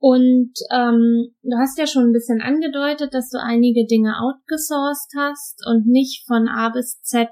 Und 0.00 0.52
ähm, 0.70 1.34
du 1.42 1.56
hast 1.56 1.78
ja 1.78 1.86
schon 1.86 2.10
ein 2.10 2.12
bisschen 2.12 2.42
angedeutet, 2.42 3.14
dass 3.14 3.30
du 3.30 3.38
einige 3.40 3.86
Dinge 3.86 4.20
outgesourced 4.20 5.14
hast 5.16 5.64
und 5.66 5.86
nicht 5.86 6.26
von 6.26 6.46
A 6.46 6.68
bis 6.68 7.00
Z 7.00 7.30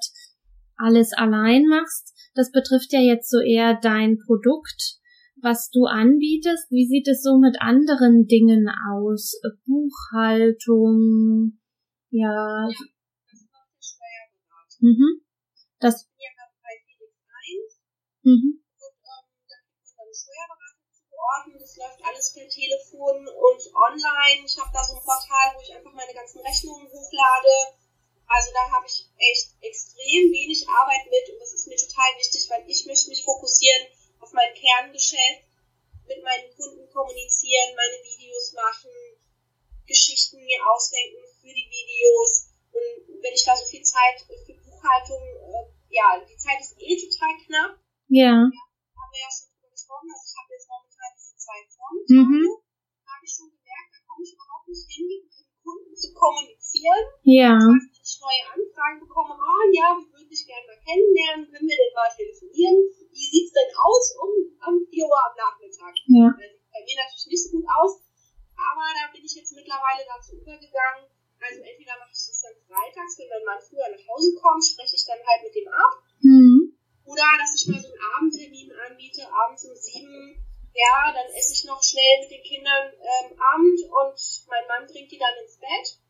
alles 0.77 1.13
allein 1.13 1.67
machst. 1.67 2.15
Das 2.35 2.51
betrifft 2.51 2.93
ja 2.93 3.01
jetzt 3.01 3.31
so 3.31 3.41
eher 3.41 3.79
dein 3.81 4.19
Produkt, 4.19 4.99
was 5.43 5.69
du 5.71 5.85
anbietest. 5.85 6.71
Wie 6.71 6.87
sieht 6.87 7.09
es 7.09 7.23
so 7.23 7.39
mit 7.39 7.61
anderen 7.61 8.27
Dingen 8.27 8.69
aus? 8.91 9.39
Buchhaltung, 9.67 11.59
ja, 12.11 12.69
Das 12.69 13.41
macht 13.51 13.71
der 13.75 13.83
Steuerberater. 13.83 14.79
mhm. 14.81 15.27
Das, 15.79 15.95
Ich 16.03 16.09
bin 16.15 16.25
ja 16.25 16.33
gerade 16.37 16.55
bei 16.63 16.75
Felix 16.87 17.13
1 17.19 17.83
mhm. 18.23 18.51
und 18.63 18.97
ähm, 19.03 19.27
da 19.47 19.57
kriegt 19.67 19.83
man 19.83 20.07
dann 20.07 20.15
Steuerberater 20.15 20.85
zugeordnet. 20.95 21.59
Das 21.61 21.77
läuft 21.77 22.01
alles 22.07 22.27
per 22.33 22.49
Telefon 22.49 23.17
und 23.29 23.61
online. 23.75 24.41
Ich 24.47 24.57
habe 24.57 24.71
da 24.73 24.83
so 24.83 24.97
ein 24.97 25.05
Portal, 25.05 25.55
wo 25.55 25.61
ich 25.61 25.75
einfach 25.75 25.93
meine 25.93 26.15
ganzen 26.15 26.41
Rechnungen 26.41 26.89
hochlade. 26.89 27.77
Also 28.27 28.51
da 28.53 28.71
habe 28.75 28.87
ich 28.87 29.07
echt 29.19 29.55
extrem 29.63 30.33
wenig 30.35 30.67
Arbeit 30.67 31.07
mit 31.07 31.31
und 31.31 31.39
das 31.39 31.55
ist 31.55 31.67
mir 31.69 31.79
total 31.79 32.11
wichtig, 32.19 32.51
weil 32.51 32.65
ich 32.67 32.85
möchte 32.87 33.11
mich 33.11 33.23
fokussieren 33.23 33.87
auf 34.19 34.33
mein 34.33 34.53
Kerngeschäft, 34.55 35.47
mit 36.09 36.23
meinen 36.23 36.51
Kunden 36.57 36.91
kommunizieren, 36.91 37.77
meine 37.77 38.03
Videos 38.03 38.53
machen, 38.53 38.91
Geschichten 39.87 40.43
mir 40.45 40.61
ausdenken 40.67 41.23
für 41.41 41.55
die 41.55 41.69
Videos. 41.71 42.51
Und 42.75 43.23
wenn 43.23 43.35
ich 43.35 43.45
da 43.45 43.57
so 43.57 43.65
viel 43.65 43.83
Zeit 43.83 44.21
für 44.27 44.55
Buchhaltung, 44.55 45.23
äh, 45.23 45.65
ja, 45.95 46.21
die 46.21 46.37
Zeit 46.37 46.61
ist 46.61 46.77
eh 46.79 46.97
total 46.99 47.35
knapp 47.47 47.73
ja, 48.09 48.31
haben 48.39 49.11
wir 49.11 49.23
ja 49.23 49.31
schon 49.31 49.51
drüber 49.51 49.71
gesprochen. 49.75 50.07
Also 50.15 50.25
ich 50.31 50.37
habe 50.39 50.51
jetzt 50.55 50.69
momentan 50.71 51.11
diese 51.19 51.35
zwei 51.35 51.59
Vormittage. 51.67 52.23
Mhm. 52.23 52.47
Da 53.03 53.09
habe 53.19 53.25
ich 53.27 53.35
schon 53.35 53.51
gemerkt, 53.51 53.91
da 53.91 53.99
komme 54.07 54.23
ich 54.23 54.33
überhaupt 54.35 54.67
nicht 54.71 54.87
hin, 54.87 55.07
mit 55.11 55.23
meinen 55.27 55.59
Kunden 55.67 55.95
zu 55.97 56.09
kommunizieren. 56.15 57.03
ja, 57.27 57.55
Wenn 57.59 57.99
ich 57.99 58.15
neue 58.23 58.45
Anfragen 58.47 58.99
bekomme, 59.03 59.35
ah 59.35 59.65
ja, 59.75 59.87
wir 59.99 60.07
würden 60.07 60.31
dich 60.31 60.47
gerne 60.47 60.67
mal 60.71 60.79
kennenlernen, 60.87 61.51
können 61.51 61.67
wir 61.67 61.79
denn 61.79 61.95
mal 61.99 62.11
telefonieren? 62.15 62.79
Wie 63.11 63.27
sieht's 63.27 63.51
denn 63.51 63.73
aus 63.75 64.05
um, 64.23 64.31
um 64.55 64.75
4 64.87 65.03
Uhr 65.03 65.19
am 65.27 65.35
Nachmittag? 65.35 65.95
ja, 66.07 66.31
Das 66.31 66.47
sieht 66.55 66.71
bei 66.71 66.81
mir 66.87 66.97
natürlich 67.03 67.27
nicht 67.27 67.43
so 67.43 67.51
gut 67.59 67.67
aus, 67.67 68.06
aber 68.73 68.87
da 68.95 69.13
bin 69.13 69.25
ich 69.25 69.35
jetzt 69.35 69.53
mittlerweile 69.53 70.05
dazu 70.07 70.37
übergegangen. 70.37 71.11
Also 71.37 71.61
entweder 71.61 72.01
mache 72.01 72.17
ich 72.17 72.25
das 72.27 72.41
dann 72.43 72.57
freitags, 72.65 73.19
wenn 73.19 73.29
mein 73.29 73.45
Mann 73.45 73.61
früher 73.61 73.89
nach 73.93 74.07
Hause 74.09 74.33
kommt, 74.41 74.65
spreche 74.65 74.97
ich 74.97 75.05
dann 75.05 75.21
halt 75.21 75.43
mit 75.45 75.55
dem 75.55 75.69
ab. 75.69 75.93
mhm. 76.21 76.77
Oder 77.07 77.23
dass 77.39 77.55
ich 77.55 77.69
mal 77.71 77.79
so 77.79 77.87
einen 77.87 78.03
Abendtermin 78.19 78.73
anbiete, 78.73 79.23
abends 79.31 79.65
um 79.65 79.77
sieben. 79.77 80.43
Ja, 80.75 81.15
dann 81.15 81.31
esse 81.33 81.55
ich 81.55 81.65
noch 81.65 81.81
schnell 81.83 82.21
mit 82.21 82.31
den 82.31 82.43
Kindern 82.43 82.93
ähm, 82.93 83.39
Abend 83.39 83.81
und 83.81 84.19
mein 84.51 84.67
Mann 84.67 84.87
bringt 84.91 85.11
die 85.11 85.19
dann 85.19 85.39
ins 85.41 85.57
Bett. 85.57 86.03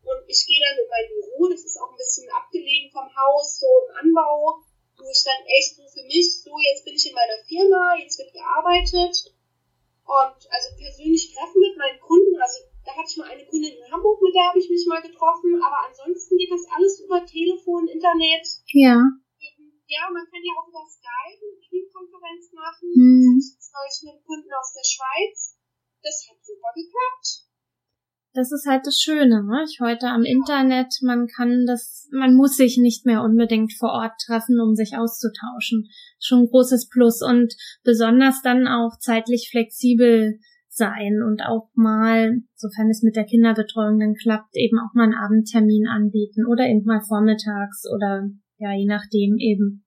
Und 0.00 0.24
ich 0.30 0.46
gehe 0.46 0.62
dann 0.62 0.78
in 0.78 0.88
mein 0.88 1.08
Büro, 1.10 1.48
das 1.50 1.66
ist 1.66 1.76
auch 1.76 1.90
ein 1.90 2.00
bisschen 2.00 2.30
abgelegen 2.30 2.90
vom 2.92 3.04
Haus, 3.04 3.58
so 3.58 3.66
im 3.66 3.96
Anbau, 4.00 4.62
wo 4.96 5.10
ich 5.10 5.22
dann 5.24 5.42
echt 5.44 5.76
so 5.76 5.84
für 5.88 6.06
mich, 6.06 6.40
so 6.40 6.54
jetzt 6.56 6.84
bin 6.86 6.94
ich 6.94 7.04
in 7.04 7.14
meiner 7.14 7.44
Firma, 7.44 7.96
jetzt 8.00 8.18
wird 8.18 8.32
gearbeitet. 8.32 9.34
Und 10.08 10.40
also 10.48 10.68
persönlich 10.80 11.36
treffen 11.36 11.60
mit 11.60 11.76
meinen 11.76 12.00
Kunden, 12.00 12.40
also 12.40 12.64
da 12.84 12.96
hatte 12.96 13.12
ich 13.12 13.16
mal 13.20 13.28
eine 13.28 13.44
Kundin 13.44 13.76
in 13.76 13.92
Hamburg, 13.92 14.22
mit 14.22 14.34
der 14.34 14.48
habe 14.48 14.58
ich 14.58 14.70
mich 14.70 14.86
mal 14.88 15.04
getroffen, 15.04 15.60
aber 15.60 15.84
ansonsten 15.84 16.38
geht 16.38 16.50
das 16.50 16.64
alles 16.72 17.00
über 17.04 17.26
Telefon, 17.26 17.88
Internet, 17.88 18.48
ja, 18.72 18.96
ja, 19.88 20.04
man 20.12 20.28
kann 20.28 20.44
ja 20.44 20.52
auch 20.52 20.68
über 20.68 20.84
Skype 20.84 21.40
eine 21.40 21.56
Videokonferenz 21.64 22.52
machen. 22.52 22.92
Mhm. 22.92 23.40
Das 23.40 23.72
habe 23.72 23.88
ich 23.88 23.98
mit 24.04 24.24
Kunden 24.24 24.52
aus 24.52 24.72
der 24.76 24.84
Schweiz. 24.84 25.56
Das 26.02 26.28
hat 26.28 26.44
super 26.44 26.72
geklappt. 26.76 27.47
Das 28.38 28.52
ist 28.52 28.66
halt 28.68 28.86
das 28.86 29.00
Schöne, 29.00 29.42
ne? 29.42 29.64
Ich 29.68 29.80
heute 29.80 30.06
am 30.10 30.22
Internet, 30.22 30.94
man 31.02 31.26
kann 31.26 31.66
das, 31.66 32.08
man 32.12 32.36
muss 32.36 32.54
sich 32.54 32.78
nicht 32.78 33.04
mehr 33.04 33.24
unbedingt 33.24 33.72
vor 33.72 33.90
Ort 33.90 34.12
treffen, 34.24 34.60
um 34.60 34.76
sich 34.76 34.96
auszutauschen. 34.96 35.88
Schon 36.20 36.42
ein 36.42 36.46
großes 36.46 36.88
Plus 36.88 37.20
und 37.20 37.52
besonders 37.82 38.40
dann 38.40 38.68
auch 38.68 38.96
zeitlich 39.00 39.48
flexibel 39.50 40.38
sein 40.68 41.20
und 41.26 41.42
auch 41.42 41.68
mal, 41.74 42.36
sofern 42.54 42.88
es 42.88 43.02
mit 43.02 43.16
der 43.16 43.24
Kinderbetreuung 43.24 43.98
dann 43.98 44.14
klappt, 44.14 44.54
eben 44.54 44.78
auch 44.78 44.94
mal 44.94 45.02
einen 45.02 45.18
Abendtermin 45.18 45.88
anbieten 45.88 46.46
oder 46.46 46.68
eben 46.68 46.84
mal 46.84 47.00
vormittags 47.00 47.90
oder 47.92 48.30
ja, 48.58 48.72
je 48.72 48.86
nachdem 48.86 49.38
eben. 49.38 49.84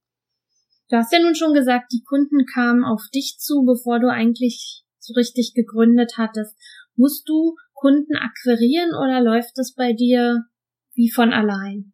Du 0.90 0.98
hast 0.98 1.14
ja 1.14 1.22
nun 1.22 1.36
schon 1.36 1.54
gesagt, 1.54 1.94
die 1.94 2.04
Kunden 2.04 2.46
kamen 2.54 2.84
auf 2.84 3.04
dich 3.16 3.38
zu, 3.40 3.64
bevor 3.64 4.02
du 4.02 4.12
eigentlich 4.12 4.84
so 5.00 5.14
richtig 5.14 5.54
gegründet 5.56 6.16
hattest. 6.18 6.58
Musst 6.98 7.30
du 7.30 7.56
Kunden 7.82 8.16
akquirieren 8.16 8.94
oder 8.94 9.26
läuft 9.26 9.58
das 9.58 9.74
bei 9.74 9.92
dir 9.92 10.46
wie 10.94 11.10
von 11.10 11.34
allein? 11.34 11.94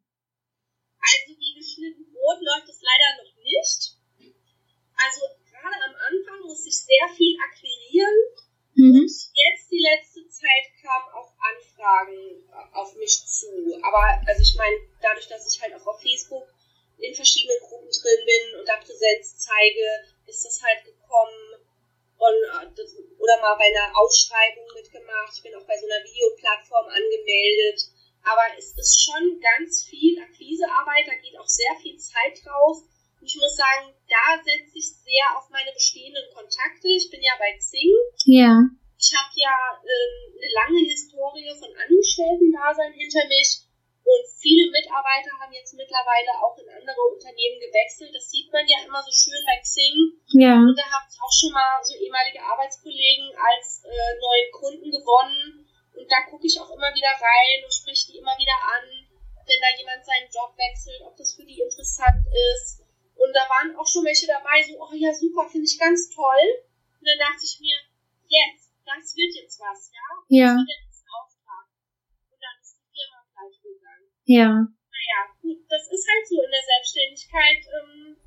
Also 1.00 1.32
wie 1.40 1.56
geschnitten 1.56 2.12
Brot 2.12 2.44
läuft 2.44 2.68
es 2.68 2.84
leider 2.84 3.24
noch 3.24 3.34
nicht. 3.40 3.96
Also 5.00 5.22
gerade 5.48 5.80
am 5.88 5.96
Anfang 5.96 6.44
musste 6.44 6.68
ich 6.68 6.76
sehr 6.76 7.08
viel 7.16 7.40
akquirieren. 7.40 8.18
Mhm. 8.76 9.08
Jetzt 9.08 9.72
die 9.72 9.80
letzte 9.80 10.28
Zeit 10.28 10.66
kamen 10.84 11.08
auch 11.16 11.32
Anfragen 11.40 12.44
auf 12.74 12.94
mich 12.98 13.24
zu. 13.26 13.48
Aber 13.82 14.04
also 14.28 14.42
ich 14.44 14.56
meine, 14.60 14.76
dadurch, 15.02 15.30
dass 15.30 15.48
ich 15.48 15.62
halt 15.62 15.74
auch 15.74 15.88
auf 15.88 16.02
Facebook 16.02 16.52
in 17.00 17.16
verschiedenen 17.16 17.64
Gruppen 17.64 17.88
drin 17.88 18.22
bin 18.28 18.60
und 18.60 18.68
da 18.68 18.76
Präsenz 18.76 19.40
zeige, 19.40 19.88
ist 20.28 20.44
das 20.44 20.62
halt 20.62 20.84
gekommen. 20.84 21.64
Und, 22.18 22.40
äh, 22.66 23.18
oder 23.18 23.42
mal 23.42 23.56
bei 23.58 23.70
einer 23.70 23.94
Ausschreibung 23.98 24.66
mitgemacht. 24.74 25.34
Ich 25.36 25.44
bin 25.44 25.54
auch 25.56 25.66
bei 25.66 25.78
so 25.78 25.86
einer 25.86 26.04
Videoplattform 26.04 26.88
angemeldet. 26.90 27.94
Aber 28.28 28.44
es 28.58 28.76
ist 28.76 29.06
schon 29.06 29.40
ganz 29.40 29.86
viel 29.86 30.20
Akquisearbeit, 30.20 31.08
da 31.08 31.16
geht 31.16 31.40
auch 31.40 31.48
sehr 31.48 31.76
viel 31.82 31.98
Zeit 31.98 32.36
drauf. 32.44 32.84
Und 33.20 33.26
ich 33.26 33.38
muss 33.38 33.56
sagen, 33.56 33.94
da 34.10 34.36
setze 34.44 34.78
ich 34.78 34.92
sehr 35.00 35.26
auf 35.38 35.50
meine 35.50 35.72
bestehenden 35.72 36.28
Kontakte. 36.34 36.88
Ich 36.88 37.10
bin 37.10 37.22
ja 37.22 37.34
bei 37.40 37.56
Xing. 37.58 37.94
Ja. 38.26 38.68
Ich 39.00 39.14
habe 39.16 39.32
ja 39.36 39.56
ähm, 39.80 40.36
eine 40.36 40.52
lange 40.54 40.82
Historie 40.90 41.54
von 41.58 41.72
Angestellten-Dasein 41.72 42.94
hinter 42.94 43.26
mich. 43.28 43.67
Und 44.08 44.24
viele 44.40 44.72
Mitarbeiter 44.72 45.36
haben 45.36 45.52
jetzt 45.52 45.76
mittlerweile 45.76 46.32
auch 46.40 46.56
in 46.56 46.70
andere 46.72 47.04
Unternehmen 47.12 47.60
gewechselt. 47.60 48.16
Das 48.16 48.32
sieht 48.32 48.48
man 48.56 48.64
ja 48.64 48.80
immer 48.88 49.04
so 49.04 49.12
schön 49.12 49.44
bei 49.44 49.60
Xing. 49.60 50.16
Ja. 50.32 50.56
Und 50.56 50.80
da 50.80 50.88
habe 50.88 51.04
ich 51.12 51.20
auch 51.20 51.36
schon 51.36 51.52
mal 51.52 51.84
so 51.84 51.92
ehemalige 51.92 52.40
Arbeitskollegen 52.40 53.36
als 53.36 53.84
äh, 53.84 54.12
neuen 54.24 54.50
Kunden 54.56 54.88
gewonnen. 54.88 55.68
Und 55.92 56.08
da 56.08 56.24
gucke 56.32 56.48
ich 56.48 56.56
auch 56.56 56.72
immer 56.72 56.88
wieder 56.96 57.12
rein 57.12 57.60
und 57.68 57.74
spreche 57.74 58.08
die 58.08 58.24
immer 58.24 58.32
wieder 58.40 58.56
an, 58.56 58.88
wenn 59.44 59.60
da 59.60 59.70
jemand 59.76 60.00
seinen 60.06 60.32
Job 60.32 60.56
wechselt, 60.56 61.04
ob 61.04 61.18
das 61.20 61.36
für 61.36 61.44
die 61.44 61.60
interessant 61.60 62.24
ist. 62.56 62.88
Und 63.18 63.34
da 63.36 63.44
waren 63.50 63.76
auch 63.76 63.88
schon 63.88 64.06
welche 64.06 64.28
dabei, 64.28 64.64
so, 64.64 64.80
oh 64.80 64.94
ja, 64.96 65.12
super, 65.12 65.50
finde 65.50 65.68
ich 65.68 65.76
ganz 65.76 66.08
toll. 66.16 66.64
Und 66.96 67.04
dann 67.04 67.20
dachte 67.20 67.44
ich 67.44 67.60
mir, 67.60 67.76
jetzt, 68.24 68.72
das 68.88 69.16
wird 69.20 69.36
jetzt 69.36 69.60
was, 69.60 69.92
ja? 69.92 70.08
Ja. 70.30 70.48
Das 70.56 70.64
wird 70.64 70.80
jetzt 70.86 71.04
ein 71.04 71.12
Auftrag. 71.12 71.66
Und 72.32 72.40
dann 72.40 72.56
ist 72.62 72.78
die 72.78 72.88
Firma 72.88 73.20
pleite 73.36 73.60
gegangen. 73.60 74.08
Ja. 74.28 74.52
Naja, 74.52 75.20
gut, 75.42 75.60
das 75.72 75.88
ist 75.88 76.04
halt 76.04 76.26
so 76.28 76.36
in 76.44 76.52
der 76.52 76.66
Selbstständigkeit. 76.68 77.62
Ähm, 77.80 78.18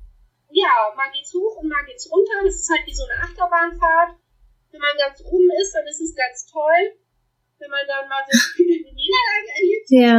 ja, 0.49 0.91
mal 0.97 1.11
geht's 1.13 1.33
hoch 1.33 1.61
und 1.61 1.69
mal 1.69 1.85
geht's 1.85 2.09
runter. 2.11 2.41
Das 2.43 2.55
ist 2.57 2.69
halt 2.69 2.85
wie 2.85 2.93
so 2.97 3.05
eine 3.05 3.21
Achterbahnfahrt. 3.21 4.17
Wenn 4.71 4.81
man 4.81 4.97
ganz 4.97 5.21
oben 5.23 5.49
ist, 5.61 5.71
dann 5.75 5.85
ist 5.85 6.01
es 6.01 6.15
ganz 6.15 6.47
toll. 6.49 6.97
Wenn 7.59 7.69
man 7.69 7.85
dann 7.85 8.09
mal 8.09 8.25
so 8.25 8.33
eine 8.65 8.91
Niederlage 8.97 9.49
erlebt, 9.61 9.87
Ja. 9.93 10.17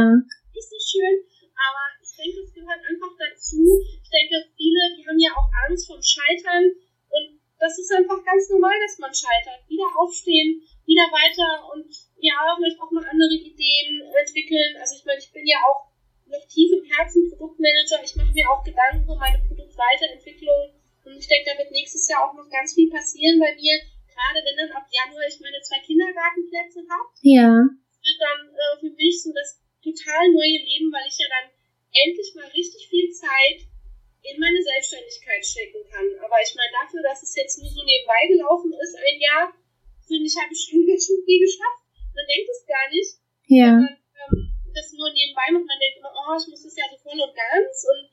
nicht 0.55 0.69
so 0.71 0.79
schön. 0.79 1.15
Aber 1.53 1.83
ich 2.01 2.11
denke, 2.15 2.39
es 2.47 2.53
gehört 2.55 2.81
einfach 2.81 3.13
dazu. 3.19 3.59
Ich 4.01 4.09
denke, 4.09 4.35
viele, 4.55 4.81
die 4.95 5.03
haben 5.05 5.19
ja 5.19 5.31
auch 5.35 5.49
Angst 5.67 5.85
vom 5.85 6.01
Scheitern. 6.01 6.71
Und 7.11 7.39
das 7.59 7.77
ist 7.77 7.91
einfach 7.91 8.23
ganz 8.23 8.49
normal, 8.49 8.73
dass 8.81 8.97
man 8.99 9.13
scheitert. 9.13 9.67
Wieder 9.67 9.87
aufstehen, 9.99 10.63
wieder 10.85 11.07
weiter 11.11 11.67
und 11.75 11.91
ja, 12.23 12.39
vielleicht 12.55 12.79
auch 12.79 12.91
mal 12.91 13.03
andere 13.03 13.35
Ideen 13.35 13.99
entwickeln. 14.15 14.79
Also 14.79 14.95
ich 14.95 15.03
meine, 15.03 15.19
ich 15.19 15.31
bin 15.35 15.43
ja 15.45 15.59
auch 15.67 15.91
noch 16.31 16.47
tief 16.47 16.71
im 16.71 16.87
Herzen 16.87 17.27
Produktmanager. 17.29 17.99
Ich 17.99 18.15
mache 18.15 18.31
mir 18.31 18.47
auch 18.47 18.63
Gedanken 18.63 19.03
um 19.03 19.19
meine 19.19 19.43
Produktweiterentwicklung. 19.43 20.79
Und 21.03 21.19
ich 21.19 21.27
denke, 21.27 21.51
da 21.51 21.59
wird 21.59 21.75
nächstes 21.75 22.07
Jahr 22.07 22.23
auch 22.23 22.33
noch 22.33 22.47
ganz 22.47 22.73
viel 22.73 22.87
passieren 22.89 23.43
bei 23.43 23.51
mir. 23.59 23.75
Gerade 24.07 24.39
wenn 24.39 24.55
dann 24.55 24.71
ab 24.71 24.87
Januar 24.87 25.27
ich 25.27 25.39
meine 25.43 25.59
zwei 25.59 25.83
Kindergartenplätze 25.83 26.79
habe 26.87 27.11
Ja. 27.27 27.49
wird 27.59 28.19
dann 28.23 28.41
äh, 28.55 28.75
für 28.79 28.93
mich 28.95 29.19
so 29.19 29.35
das 29.35 29.59
total 29.83 30.31
neue 30.31 30.63
Leben, 30.63 30.87
weil 30.95 31.03
ich 31.11 31.19
ja 31.19 31.27
dann 31.27 31.51
endlich 31.91 32.31
mal 32.39 32.47
richtig 32.55 32.87
viel 32.87 33.11
Zeit 33.11 33.67
in 34.23 34.39
meine 34.39 34.63
Selbstständigkeit 34.63 35.43
stecken 35.43 35.83
kann. 35.91 36.07
Aber 36.23 36.39
ich 36.39 36.55
meine, 36.55 36.71
dafür, 36.71 37.03
dass 37.03 37.19
es 37.19 37.35
jetzt 37.35 37.59
nur 37.59 37.67
so 37.67 37.83
nebenbei 37.83 38.31
gelaufen 38.31 38.71
ist, 38.71 38.95
ein 38.95 39.19
Jahr, 39.19 39.51
finde 40.07 40.23
ich, 40.23 40.35
habe 40.39 40.55
ich 40.55 40.63
schon 40.63 41.19
viel 41.27 41.39
geschafft. 41.43 41.82
Man 42.13 42.25
denkt 42.29 42.49
es 42.49 42.61
gar 42.65 42.87
nicht. 42.89 43.11
Ja. 43.49 43.71
Man 43.77 43.97
ähm, 43.97 44.53
das 44.73 44.89
nur 44.93 45.09
nebenbei 45.13 45.53
macht, 45.53 45.69
man 45.69 45.77
denkt 45.77 46.01
immer, 46.01 46.13
oh, 46.13 46.33
ich 46.33 46.49
muss 46.49 46.65
das 46.65 46.73
ja 46.73 46.89
so 46.89 46.97
voll 46.97 47.19
und 47.19 47.33
ganz. 47.33 47.73
Und 47.85 48.09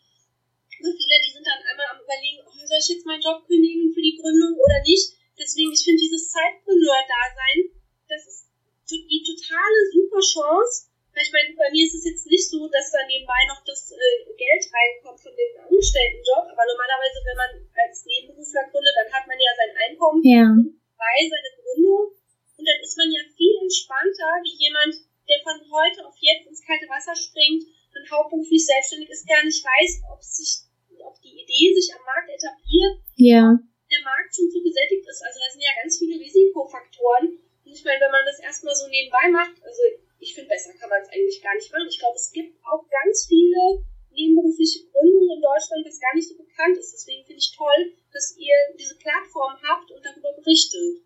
so 0.81 0.91
viele, 0.93 1.17
die 1.25 1.33
sind 1.33 1.45
dann 1.45 1.61
einmal 1.65 1.89
am 1.93 2.01
überlegen, 2.05 2.45
oh, 2.45 2.53
soll 2.53 2.81
ich 2.81 2.93
jetzt 2.93 3.09
meinen 3.09 3.25
Job 3.25 3.45
kündigen 3.49 3.93
für 3.93 4.05
die 4.05 4.17
Gründung 4.17 4.57
oder 4.61 4.81
nicht? 4.85 5.17
Deswegen, 5.41 5.73
ich 5.73 5.85
finde 5.85 6.05
dieses 6.05 6.29
Zeitpreneur-Dasein, 6.33 7.73
das 8.09 8.29
ist 8.29 8.41
die 8.89 9.25
totale 9.25 9.79
super 9.93 10.21
Chance. 10.21 10.91
Weil 11.11 11.27
ich 11.27 11.33
meine, 11.33 11.51
bei 11.59 11.71
mir 11.75 11.85
ist 11.85 11.97
es 11.97 12.07
jetzt 12.07 12.27
nicht 12.31 12.47
so, 12.47 12.71
dass 12.71 12.93
da 12.93 13.03
nebenbei 13.07 13.43
noch 13.51 13.59
das 13.67 13.91
äh, 13.91 14.31
Geld 14.31 14.63
reinkommt 14.71 15.19
von 15.19 15.35
dem 15.35 15.53
Angestelltenjob. 15.59 16.45
Aber 16.55 16.65
normalerweise, 16.71 17.19
wenn 17.27 17.41
man 17.41 17.51
als 17.75 18.07
Nebenberufler 18.07 18.63
gründet, 18.71 18.95
dann 18.95 19.11
hat 19.11 19.27
man 19.27 19.39
ja 19.41 19.51
sein 19.59 19.75
Einkommen 19.75 20.23
Ja. 20.23 20.47
bei 20.95 21.17
seine 21.27 21.51
Gründung. 21.59 22.15
Und 22.61 22.69
dann 22.69 22.81
ist 22.85 22.97
man 23.01 23.09
ja 23.09 23.25
viel 23.41 23.57
entspannter, 23.65 24.29
wie 24.45 24.53
jemand, 24.61 24.93
der 25.25 25.41
von 25.41 25.57
heute 25.73 26.05
auf 26.05 26.13
jetzt 26.21 26.45
ins 26.45 26.61
kalte 26.61 26.85
Wasser 26.93 27.17
springt 27.17 27.65
und 27.97 28.05
hauptberuflich 28.13 28.61
selbstständig 28.61 29.09
ist, 29.09 29.25
gar 29.25 29.41
nicht 29.41 29.65
weiß, 29.65 30.05
ob 30.13 30.21
sich, 30.21 30.69
ob 31.01 31.17
die 31.25 31.41
Idee 31.41 31.73
sich 31.73 31.89
am 31.97 32.05
Markt 32.05 32.29
etabliert, 32.29 33.01
Ja. 33.17 33.49
der 33.89 34.03
Markt 34.05 34.37
schon 34.37 34.53
so 34.53 34.61
gesättigt 34.61 35.09
ist. 35.09 35.25
Also 35.25 35.41
da 35.41 35.49
sind 35.49 35.65
ja 35.65 35.73
ganz 35.81 35.97
viele 35.97 36.21
Risikofaktoren. 36.21 37.41
Und 37.65 37.73
ich 37.73 37.81
meine, 37.81 38.05
wenn 38.05 38.13
man 38.13 38.29
das 38.29 38.45
erstmal 38.45 38.77
so 38.77 38.85
nebenbei 38.93 39.33
macht, 39.33 39.57
also 39.65 39.81
ich 40.21 40.35
finde, 40.37 40.53
besser 40.53 40.77
kann 40.77 40.93
man 40.93 41.01
es 41.01 41.09
eigentlich 41.09 41.41
gar 41.41 41.57
nicht 41.57 41.73
machen. 41.73 41.89
Ich 41.89 41.99
glaube, 41.99 42.21
es 42.21 42.29
gibt 42.31 42.53
auch 42.69 42.85
ganz 42.93 43.25
viele 43.25 43.89
nebenberufliche 44.13 44.85
Gründungen 44.93 45.39
in 45.39 45.43
Deutschland, 45.43 45.87
was 45.87 45.97
gar 45.97 46.15
nicht 46.15 46.29
so 46.29 46.37
bekannt 46.37 46.77
ist. 46.77 46.93
Deswegen 46.93 47.25
finde 47.25 47.41
ich 47.41 47.57
toll, 47.57 47.97
dass 48.13 48.37
ihr 48.37 48.55
diese 48.77 48.99
Plattform 48.99 49.57
habt 49.65 49.91
und 49.91 50.05
darüber 50.05 50.33
berichtet. 50.37 51.01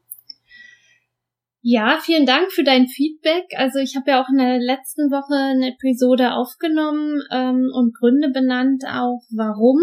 Ja, 1.67 1.99
vielen 1.99 2.27
Dank 2.27 2.53
für 2.53 2.63
dein 2.63 2.89
Feedback. 2.89 3.47
Also 3.57 3.79
ich 3.79 3.97
habe 3.97 4.11
ja 4.11 4.23
auch 4.23 4.29
in 4.29 4.37
der 4.37 4.59
letzten 4.59 5.11
Woche 5.11 5.35
eine 5.35 5.73
Episode 5.73 6.35
aufgenommen 6.35 7.23
ähm, 7.33 7.71
und 7.73 7.95
Gründe 7.95 8.29
benannt, 8.29 8.85
auch 8.87 9.23
warum 9.35 9.79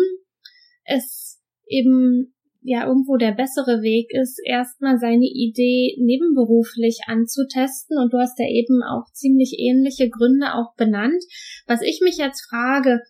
es 0.84 1.42
eben 1.66 2.36
ja 2.62 2.86
irgendwo 2.86 3.18
der 3.18 3.32
bessere 3.32 3.82
Weg 3.82 4.12
ist, 4.14 4.40
erstmal 4.46 5.00
seine 5.00 5.26
Idee 5.26 5.98
nebenberuflich 6.00 7.00
anzutesten. 7.08 7.98
Und 7.98 8.14
du 8.14 8.20
hast 8.20 8.38
ja 8.38 8.46
eben 8.48 8.84
auch 8.84 9.12
ziemlich 9.14 9.56
ähnliche 9.58 10.08
Gründe 10.08 10.54
auch 10.54 10.76
benannt. 10.76 11.24
Was 11.66 11.82
ich 11.82 12.00
mich 12.04 12.18
jetzt 12.18 12.48
frage, 12.48 13.02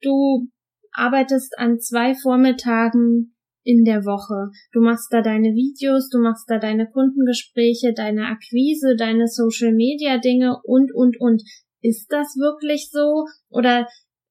du 0.00 0.46
arbeitest 0.92 1.58
an 1.58 1.80
zwei 1.80 2.14
Vormittagen 2.14 3.35
in 3.66 3.84
der 3.84 4.04
Woche. 4.04 4.50
Du 4.72 4.80
machst 4.80 5.12
da 5.12 5.20
deine 5.20 5.52
Videos, 5.54 6.08
du 6.08 6.20
machst 6.20 6.48
da 6.48 6.58
deine 6.58 6.88
Kundengespräche, 6.88 7.92
deine 7.94 8.26
Akquise, 8.26 8.94
deine 8.96 9.26
Social 9.26 9.72
Media 9.72 10.18
Dinge 10.18 10.60
und, 10.62 10.94
und, 10.94 11.20
und. 11.20 11.42
Ist 11.82 12.10
das 12.10 12.36
wirklich 12.36 12.88
so? 12.90 13.26
Oder 13.50 13.86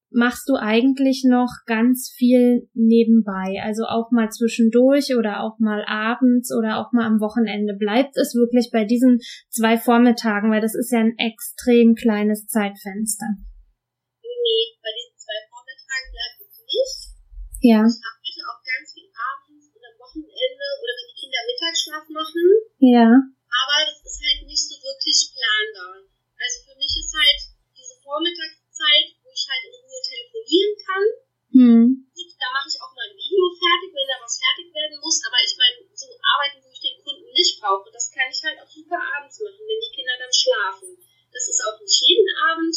machst 0.10 0.48
du 0.48 0.56
eigentlich 0.56 1.24
noch 1.28 1.52
ganz 1.66 2.10
viel 2.16 2.70
nebenbei? 2.74 3.62
Also 3.62 3.84
auch 3.84 4.12
mal 4.12 4.30
zwischendurch 4.30 5.16
oder 5.16 5.44
auch 5.44 5.60
mal 5.60 5.84
abends 5.86 6.52
oder 6.56 6.80
auch 6.80 6.92
mal 6.94 7.06
am 7.06 7.20
Wochenende? 7.20 7.76
Bleibt 7.76 8.16
es 8.18 8.34
wirklich 8.34 8.72
bei 8.72 8.86
diesen 8.86 9.20
zwei 9.50 9.78
Vormittagen? 9.78 10.52
Weil 10.52 10.62
das 10.62 10.76
ist 10.76 10.92
ja 10.92 11.00
ein 11.00 11.16
extrem 11.18 11.96
kleines 11.96 12.48
Zeitfenster. 12.48 13.28
Nee, 14.24 14.64
bei 14.80 14.92
diesen 14.96 15.16
zwei 15.20 15.40
Vormittagen 15.52 16.10
bleibt 16.16 16.40
es 16.40 16.56
nicht. 16.64 17.16
Ja, 17.62 17.82
Ich 17.84 18.00
arbeite 18.00 18.42
auch 18.46 18.62
ganz 18.64 18.88
viel 18.94 19.10
abends 19.10 19.66
und 19.74 19.84
am 19.84 19.96
Wochenende 20.16 20.68
oder 20.80 20.94
wenn 20.96 21.10
die 21.12 21.20
Kinder 21.20 21.42
Mittagsschlaf 21.44 22.06
machen. 22.10 22.46
ja, 22.80 23.08
Aber 23.12 23.78
das 23.84 24.00
ist 24.00 24.20
halt 24.24 24.48
nicht 24.48 24.64
so 24.64 24.76
wirklich 24.80 25.20
planbar. 25.36 26.08
Also 26.40 26.56
für 26.64 26.76
mich 26.80 26.94
ist 26.96 27.12
halt 27.12 27.40
diese 27.76 27.96
Vormittagszeit, 28.04 29.08
wo 29.24 29.30
ich 29.32 29.46
halt 29.48 29.64
in 29.68 29.76
Ruhe 29.76 30.02
telefonieren 30.04 30.74
kann. 30.84 31.06
hm, 31.56 31.84
Gut, 32.16 32.32
da 32.40 32.48
mache 32.56 32.68
ich 32.72 32.80
auch 32.80 32.92
mal 32.96 33.08
ein 33.12 33.16
Video 33.20 33.44
fertig, 33.56 33.92
wenn 33.92 34.08
da 34.08 34.20
was 34.24 34.40
fertig 34.40 34.68
werden 34.72 35.00
muss. 35.04 35.20
Aber 35.28 35.40
ich 35.44 35.56
meine, 35.60 35.84
so 35.96 36.08
Arbeiten, 36.12 36.60
wo 36.64 36.72
ich 36.72 36.80
den 36.84 37.00
Kunden 37.04 37.28
nicht 37.32 37.60
brauche, 37.60 37.92
das 37.92 38.12
kann 38.12 38.32
ich 38.32 38.40
halt 38.44 38.60
auch 38.60 38.72
super 38.72 39.00
abends 39.00 39.40
machen, 39.44 39.64
wenn 39.68 39.84
die 39.84 39.96
Kinder 39.96 40.16
dann 40.20 40.32
schlafen. 40.32 40.96
Das 41.32 41.48
ist 41.48 41.60
auch 41.68 41.80
nicht 41.80 42.00
jeden 42.04 42.32
Abend. 42.52 42.76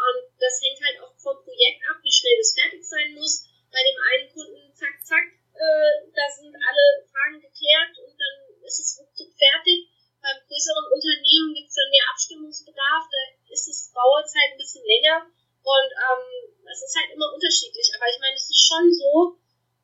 Und 0.00 0.22
das 0.38 0.54
hängt 0.62 0.80
halt 0.80 0.96
auch 1.02 1.14
vom 1.18 1.36
Projekt 1.42 1.82
ab, 1.90 1.98
wie 2.02 2.14
schnell 2.14 2.38
das 2.38 2.54
fertig 2.56 2.82
sein 2.86 3.14
muss. 3.14 3.44
Bei 3.70 3.78
dem 3.82 3.98
einen 4.00 4.28
Kunden, 4.32 4.62
zack, 4.74 4.96
zack, 5.04 5.26
äh, 5.54 5.92
da 6.10 6.24
sind 6.30 6.54
alle 6.56 6.86
Fragen 7.06 7.38
geklärt 7.38 7.94
und 8.02 8.14
dann 8.18 8.36
ist 8.64 8.80
es 8.80 8.96
ruckzuck 8.98 9.30
fertig. 9.36 9.92
Beim 10.24 10.40
größeren 10.48 10.86
Unternehmen 10.88 11.52
gibt 11.54 11.68
es 11.68 11.76
dann 11.76 11.90
mehr 11.92 12.06
Abstimmungsbedarf, 12.12 13.04
da 13.12 13.20
ist 13.52 13.68
es 13.68 13.92
Bauerzeit 13.92 14.56
ein 14.56 14.60
bisschen 14.60 14.84
länger. 14.88 15.28
Und 15.60 15.90
ähm, 15.92 16.24
es 16.64 16.80
ist 16.80 16.96
halt 16.96 17.12
immer 17.12 17.28
unterschiedlich. 17.36 17.92
Aber 17.92 18.08
ich 18.08 18.18
meine, 18.20 18.36
es 18.36 18.48
ist 18.48 18.64
schon 18.64 18.88
so, 18.88 19.36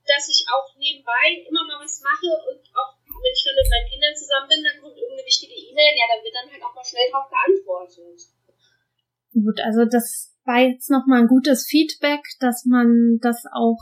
dass 0.09 0.25
ich 0.33 0.49
auch 0.49 0.73
nebenbei 0.81 1.45
immer 1.45 1.65
mal 1.69 1.83
was 1.85 2.01
mache 2.01 2.31
und 2.49 2.63
auch 2.73 2.97
wenn 3.05 3.35
ich 3.37 3.45
dann 3.45 3.57
mit 3.59 3.69
meinen 3.69 3.91
Kindern 3.91 4.17
zusammen 4.17 4.49
bin, 4.49 4.65
dann 4.65 4.81
kommt 4.81 4.97
irgendeine 4.97 5.27
wichtige 5.29 5.53
E-Mail, 5.53 5.93
ja, 5.99 6.07
dann 6.09 6.23
wird 6.25 6.35
dann 6.37 6.49
halt 6.53 6.63
auch 6.63 6.73
mal 6.75 6.85
schnell 6.85 7.11
drauf 7.11 7.29
geantwortet. 7.29 8.23
Gut, 9.47 9.61
also 9.63 9.85
das 9.85 10.35
war 10.45 10.59
jetzt 10.59 10.91
nochmal 10.91 11.23
ein 11.23 11.29
gutes 11.29 11.67
Feedback, 11.71 12.21
dass 12.41 12.65
man 12.67 13.19
das 13.23 13.45
auch, 13.55 13.79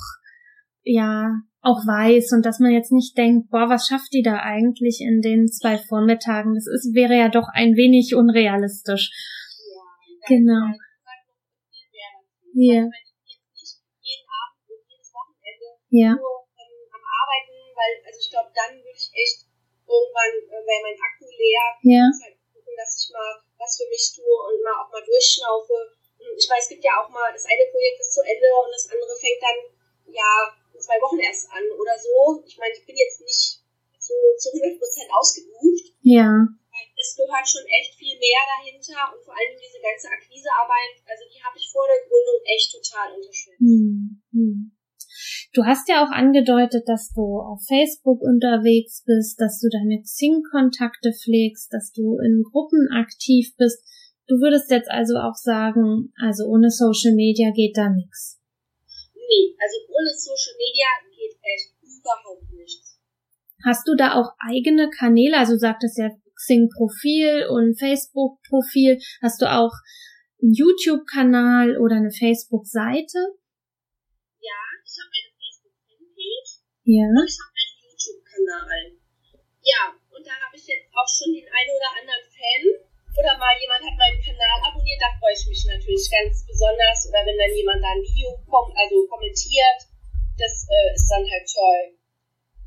ja, 0.82 1.40
auch 1.62 1.80
weiß 1.88 2.32
und 2.36 2.44
dass 2.44 2.60
man 2.60 2.72
jetzt 2.72 2.92
nicht 2.92 3.16
denkt, 3.16 3.48
boah, 3.48 3.72
was 3.72 3.88
schafft 3.88 4.12
die 4.12 4.20
da 4.20 4.44
eigentlich 4.44 5.00
in 5.00 5.22
den 5.22 5.48
zwei 5.48 5.78
Vormittagen? 5.78 6.52
Das 6.54 6.68
ist, 6.68 6.92
wäre 6.92 7.16
ja 7.16 7.30
doch 7.30 7.48
ein 7.48 7.76
wenig 7.76 8.14
unrealistisch. 8.14 9.08
Ja, 9.08 10.36
Genau. 10.36 10.68
halt. 10.68 10.80
Ja. 12.52 12.84
Also, 12.84 12.92
wenn 12.92 13.08
ich 13.24 13.32
jetzt 13.32 13.50
nicht 13.56 13.76
jeden 14.04 14.28
Abend 14.28 14.68
und 14.68 14.84
jedes 14.84 15.10
Wochenende 15.16 15.68
Ja, 15.88 16.12
nur 16.12 16.44
ähm, 16.60 16.76
am 16.92 17.04
Arbeiten, 17.08 17.56
weil, 17.72 17.92
also 18.04 18.20
ich 18.20 18.28
glaube, 18.28 18.52
dann 18.52 18.76
würde 18.84 19.00
ich 19.00 19.08
echt 19.16 19.48
irgendwann, 19.88 20.32
äh, 20.44 20.60
wäre 20.60 20.84
mein 20.84 20.98
Akku 21.00 21.24
leer, 21.24 21.66
ja, 21.88 22.04
halt 22.04 22.36
gucken, 22.52 22.74
dass 22.76 22.92
ich 23.00 23.08
mal 23.08 23.43
was 23.58 23.76
für 23.76 23.88
mich 23.88 24.12
tue 24.14 24.24
und 24.24 24.62
mal 24.62 24.76
auch 24.82 24.90
mal 24.90 25.04
durchschnaufe. 25.04 25.74
Ich 26.36 26.48
weiß, 26.48 26.64
es 26.64 26.72
gibt 26.72 26.84
ja 26.84 26.98
auch 26.98 27.10
mal, 27.10 27.32
das 27.32 27.44
eine 27.44 27.66
Projekt 27.70 28.00
ist 28.00 28.14
zu 28.14 28.22
Ende 28.22 28.48
und 28.64 28.72
das 28.72 28.88
andere 28.90 29.14
fängt 29.16 29.42
dann, 29.42 29.58
ja, 30.10 30.56
in 30.72 30.80
zwei 30.80 30.98
Wochen 31.00 31.20
erst 31.20 31.50
an 31.50 31.64
oder 31.78 31.94
so. 31.98 32.42
Ich 32.46 32.56
meine, 32.58 32.74
ich 32.74 32.84
bin 32.86 32.96
jetzt 32.96 33.20
nicht 33.20 33.60
so 33.98 34.14
zu 34.36 34.50
100% 34.50 34.80
ausgebucht. 35.12 35.94
ja, 36.02 36.28
Es 36.98 37.16
gehört 37.16 37.48
schon 37.48 37.64
echt 37.66 37.94
viel 37.94 38.18
mehr 38.18 38.42
dahinter 38.58 39.14
und 39.14 39.24
vor 39.24 39.34
allem 39.36 39.56
diese 39.56 39.80
ganze 39.80 40.08
Akquisearbeit, 40.08 41.00
also 41.06 41.24
die 41.30 41.42
habe 41.42 41.56
ich 41.56 41.70
vor 41.70 41.86
der 41.86 42.02
Gründung 42.04 42.38
echt 42.44 42.72
total 42.72 43.14
unterschätzt. 43.14 43.60
Hm, 43.60 44.22
hm. 44.32 44.72
Du 45.54 45.64
hast 45.64 45.88
ja 45.88 46.04
auch 46.04 46.10
angedeutet, 46.10 46.88
dass 46.88 47.12
du 47.14 47.38
auf 47.38 47.62
Facebook 47.66 48.20
unterwegs 48.20 49.04
bist, 49.06 49.40
dass 49.40 49.60
du 49.60 49.68
deine 49.70 50.02
Xing-Kontakte 50.02 51.12
pflegst, 51.12 51.72
dass 51.72 51.92
du 51.92 52.18
in 52.18 52.42
Gruppen 52.42 52.88
aktiv 52.92 53.54
bist. 53.56 53.80
Du 54.26 54.36
würdest 54.40 54.70
jetzt 54.70 54.90
also 54.90 55.14
auch 55.16 55.36
sagen, 55.36 56.12
also 56.20 56.44
ohne 56.46 56.70
Social 56.70 57.14
Media 57.14 57.50
geht 57.54 57.76
da 57.76 57.88
nichts. 57.88 58.40
Nee, 59.14 59.54
also 59.56 59.76
ohne 59.88 60.10
Social 60.10 60.54
Media 60.58 60.86
geht 61.14 61.38
echt 61.40 61.72
überhaupt 61.80 62.52
nichts. 62.52 62.98
Hast 63.64 63.86
du 63.88 63.94
da 63.94 64.14
auch 64.14 64.32
eigene 64.38 64.90
Kanäle? 64.90 65.38
Also 65.38 65.54
du 65.54 65.58
sagtest 65.58 65.98
ja 65.98 66.10
Xing-Profil 66.34 67.46
und 67.48 67.78
Facebook-Profil. 67.78 68.98
Hast 69.22 69.40
du 69.40 69.46
auch 69.46 69.72
einen 70.42 70.52
YouTube-Kanal 70.52 71.78
oder 71.78 71.96
eine 71.96 72.10
Facebook-Seite? 72.10 73.18
Ja, 74.40 74.60
ich 74.84 74.96
habe 75.00 75.08
eine 75.16 75.32
Facebook-Fanpage. 75.40 76.60
Ja. 76.84 77.08
Und 77.08 77.24
ich 77.24 77.40
habe 77.40 77.56
einen 77.56 77.76
YouTube-Kanal. 77.80 78.80
Ja, 79.64 79.82
und 80.12 80.22
da 80.24 80.36
habe 80.36 80.52
ich 80.52 80.68
jetzt 80.68 80.92
auch 80.92 81.08
schon 81.08 81.32
den 81.32 81.48
einen 81.48 81.72
oder 81.72 81.90
anderen 81.96 82.26
Fan. 82.28 82.62
Oder 83.14 83.38
mal 83.38 83.54
jemand 83.56 83.80
hat 83.80 83.96
meinen 83.96 84.20
Kanal 84.20 84.58
abonniert, 84.68 85.00
da 85.00 85.08
freue 85.16 85.32
ich 85.32 85.46
mich 85.46 85.64
natürlich 85.64 86.04
ganz 86.10 86.44
besonders. 86.44 87.08
Oder 87.08 87.24
wenn 87.24 87.38
dann 87.40 87.56
jemand 87.56 87.80
da 87.80 87.88
ein 87.88 88.04
Video 88.04 88.36
kommt, 88.44 88.74
also 88.76 89.06
kommentiert, 89.08 89.80
das 90.36 90.66
äh, 90.68 90.92
ist 90.92 91.08
dann 91.08 91.24
halt 91.24 91.46
toll. 91.46 91.96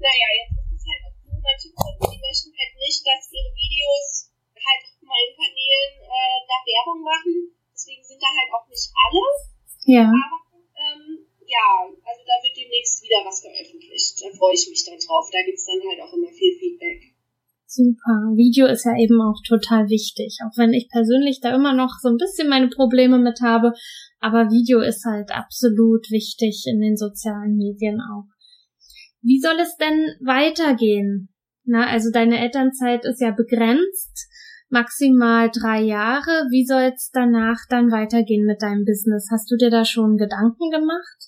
Naja, 0.01 0.27
jetzt 0.39 0.55
ist 0.55 0.81
es 0.81 0.85
halt 0.87 1.01
auch 1.03 1.17
so, 1.21 1.31
manche 1.37 1.69
Kunden, 1.77 2.05
die 2.09 2.21
möchten 2.23 2.51
halt 2.57 2.73
nicht, 2.79 3.01
dass 3.05 3.29
ihre 3.29 3.51
Videos 3.53 4.33
halt 4.55 4.81
auf 4.87 5.01
meinen 5.05 5.33
Kanälen 5.35 5.93
äh, 6.09 6.37
nach 6.47 6.63
Werbung 6.65 7.01
machen. 7.05 7.35
Deswegen 7.69 8.01
sind 8.01 8.23
da 8.23 8.29
halt 8.33 8.49
auch 8.55 8.65
nicht 8.65 8.87
alle. 8.97 9.25
Ja. 9.85 10.09
Aber 10.09 10.46
ja, 11.57 11.89
also 11.89 12.21
da 12.21 12.35
wird 12.45 12.55
demnächst 12.57 13.01
wieder 13.01 13.25
was 13.25 13.41
veröffentlicht. 13.41 14.21
Da 14.21 14.29
freue 14.37 14.53
ich 14.53 14.69
mich 14.69 14.85
dann 14.85 14.99
drauf. 15.01 15.29
Da 15.31 15.41
gibt 15.41 15.57
es 15.57 15.65
dann 15.65 15.81
halt 15.81 15.99
auch 16.01 16.13
immer 16.13 16.29
viel 16.29 16.53
Feedback. 16.59 17.17
Super. 17.65 18.31
Video 18.37 18.65
ist 18.67 18.85
ja 18.85 18.95
eben 18.95 19.19
auch 19.19 19.41
total 19.45 19.89
wichtig. 19.89 20.39
Auch 20.45 20.55
wenn 20.57 20.73
ich 20.73 20.87
persönlich 20.89 21.41
da 21.41 21.53
immer 21.53 21.73
noch 21.73 21.99
so 22.01 22.09
ein 22.09 22.17
bisschen 22.17 22.47
meine 22.47 22.69
Probleme 22.69 23.17
mit 23.17 23.41
habe. 23.41 23.73
Aber 24.19 24.49
Video 24.49 24.79
ist 24.79 25.03
halt 25.03 25.31
absolut 25.31 26.09
wichtig 26.09 26.63
in 26.65 26.79
den 26.79 26.95
sozialen 26.95 27.57
Medien 27.57 27.99
auch. 27.99 28.29
Wie 29.21 29.39
soll 29.41 29.59
es 29.59 29.75
denn 29.77 30.15
weitergehen? 30.21 31.29
Na, 31.65 31.87
also 31.87 32.09
deine 32.11 32.39
Elternzeit 32.39 33.03
ist 33.03 33.19
ja 33.19 33.31
begrenzt. 33.31 34.29
Maximal 34.69 35.49
drei 35.51 35.81
Jahre. 35.81 36.47
Wie 36.49 36.65
soll 36.65 36.93
es 36.95 37.11
danach 37.11 37.59
dann 37.69 37.91
weitergehen 37.91 38.45
mit 38.45 38.61
deinem 38.61 38.85
Business? 38.85 39.27
Hast 39.31 39.51
du 39.51 39.57
dir 39.57 39.69
da 39.69 39.83
schon 39.83 40.15
Gedanken 40.15 40.71
gemacht? 40.71 41.26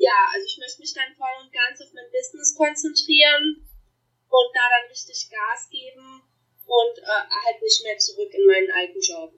Ja, 0.00 0.32
also 0.32 0.48
ich 0.48 0.56
möchte 0.56 0.80
mich 0.80 0.96
dann 0.96 1.12
voll 1.12 1.36
und 1.44 1.52
ganz 1.52 1.76
auf 1.76 1.92
mein 1.92 2.08
Business 2.08 2.56
konzentrieren 2.56 3.68
und 4.32 4.48
da 4.56 4.64
dann 4.64 4.88
richtig 4.88 5.28
Gas 5.28 5.68
geben 5.68 6.24
und 6.64 6.94
äh, 7.04 7.28
halt 7.28 7.60
nicht 7.60 7.84
mehr 7.84 7.98
zurück 8.00 8.32
in 8.32 8.46
meinen 8.48 8.72
alten 8.72 9.00
Job. 9.04 9.36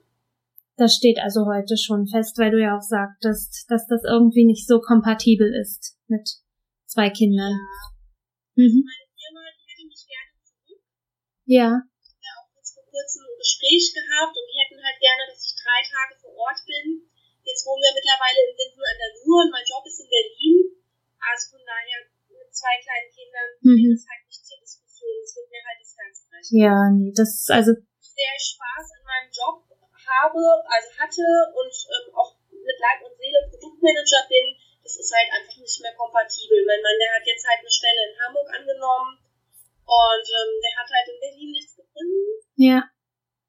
Das 0.79 0.95
steht 0.95 1.19
also 1.19 1.45
heute 1.51 1.75
schon 1.75 2.07
fest, 2.07 2.39
weil 2.39 2.55
du 2.55 2.63
ja 2.63 2.79
auch 2.79 2.81
sagtest, 2.81 3.67
dass 3.67 3.91
das 3.91 4.07
irgendwie 4.07 4.47
nicht 4.47 4.65
so 4.65 4.79
kompatibel 4.79 5.51
ist 5.51 5.99
mit 6.07 6.23
zwei 6.87 7.11
Kindern. 7.11 7.51
Ja. 7.51 8.63
Mhm. 8.63 8.87
Meine 8.87 9.07
Firma, 9.19 9.43
die 9.51 9.67
hätte 9.67 9.83
mich 9.83 10.05
gerne 10.07 10.31
zurück. 10.47 10.81
Ja. 11.43 11.69
Ich 11.99 12.23
habe 12.23 12.39
auch 12.39 12.55
jetzt 12.55 12.71
vor 12.71 12.87
kurzem 12.87 13.27
ein 13.27 13.35
Gespräch 13.35 13.91
gehabt 13.91 14.31
und 14.31 14.47
die 14.47 14.59
hätten 14.63 14.79
halt 14.79 14.99
gerne, 15.03 15.27
dass 15.27 15.43
ich 15.43 15.53
drei 15.59 15.81
Tage 15.91 16.13
vor 16.23 16.33
Ort 16.39 16.63
bin. 16.63 17.11
Jetzt 17.53 17.69
wohnen 17.69 17.85
wir 17.85 17.93
mittlerweile 17.93 18.49
in 18.49 18.57
Winden 18.57 18.81
an 18.81 18.97
der 18.97 19.13
Ruhr 19.13 19.45
und 19.45 19.53
mein 19.53 19.61
Job 19.61 19.85
ist 19.85 20.01
in 20.01 20.09
Berlin. 20.09 20.73
Also 21.21 21.53
von 21.53 21.61
daher 21.61 22.01
mit 22.33 22.49
zwei 22.49 22.81
kleinen 22.81 23.13
Kindern 23.13 23.49
mhm. 23.61 23.93
ist 23.93 24.09
halt 24.09 24.25
nicht 24.25 24.41
zur 24.41 24.57
Diskussion. 24.57 25.13
Das 25.21 25.37
wird 25.37 25.53
mir 25.53 25.61
halt 25.61 25.77
das 25.77 25.93
Herz 25.93 26.17
brechen. 26.25 26.57
Ja, 26.57 26.77
nee, 26.89 27.13
das 27.13 27.29
ist 27.45 27.53
also. 27.53 27.77
Sehr 28.01 28.37
Spaß 28.41 28.85
an 28.97 29.05
meinem 29.05 29.29
Job 29.29 29.61
habe, 29.69 30.41
also 30.65 30.89
hatte 30.97 31.25
und 31.53 31.73
ähm, 31.93 32.09
auch 32.17 32.33
mit 32.49 32.77
Leib 32.81 33.05
und 33.05 33.13
Seele 33.21 33.45
Produktmanager 33.53 34.25
bin, 34.27 34.57
das 34.81 34.97
ist 34.97 35.13
halt 35.13 35.29
einfach 35.29 35.57
nicht 35.61 35.79
mehr 35.81 35.93
kompatibel. 35.93 36.57
Mein 36.65 36.81
Mann, 36.81 36.97
der 36.97 37.13
hat 37.13 37.25
jetzt 37.25 37.45
halt 37.45 37.61
eine 37.61 37.69
Stelle 37.69 38.01
in 38.09 38.17
Hamburg 38.17 38.49
angenommen 38.49 39.21
und 39.85 40.25
ähm, 40.25 40.51
der 40.57 40.73
hat 40.73 40.89
halt 40.89 41.07
in 41.07 41.21
Berlin 41.21 41.51
nichts 41.53 41.77
gefunden. 41.77 42.33
Ja. 42.57 42.81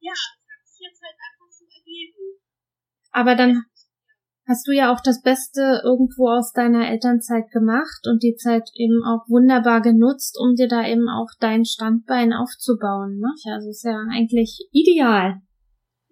Ja, 0.04 0.12
das 0.12 0.44
hat 0.44 0.60
sich 0.68 0.80
jetzt 0.92 1.00
halt 1.00 1.16
einfach 1.16 1.48
so 1.48 1.64
ergeben. 1.64 2.44
Aber 3.10 3.34
dann 3.34 3.64
hast 4.46 4.68
du 4.68 4.72
ja 4.72 4.92
auch 4.92 5.00
das 5.00 5.22
Beste 5.22 5.80
irgendwo 5.84 6.28
aus 6.28 6.52
deiner 6.52 6.88
Elternzeit 6.90 7.50
gemacht 7.50 8.04
und 8.04 8.22
die 8.22 8.36
Zeit 8.36 8.68
eben 8.74 9.00
auch 9.04 9.24
wunderbar 9.28 9.80
genutzt, 9.80 10.36
um 10.38 10.54
dir 10.54 10.68
da 10.68 10.86
eben 10.86 11.08
auch 11.08 11.32
dein 11.40 11.64
Standbein 11.64 12.32
aufzubauen. 12.32 13.20
Ne? 13.20 13.30
Also 13.52 13.70
ist 13.70 13.84
ja 13.84 13.96
eigentlich 14.12 14.68
ideal. 14.72 15.40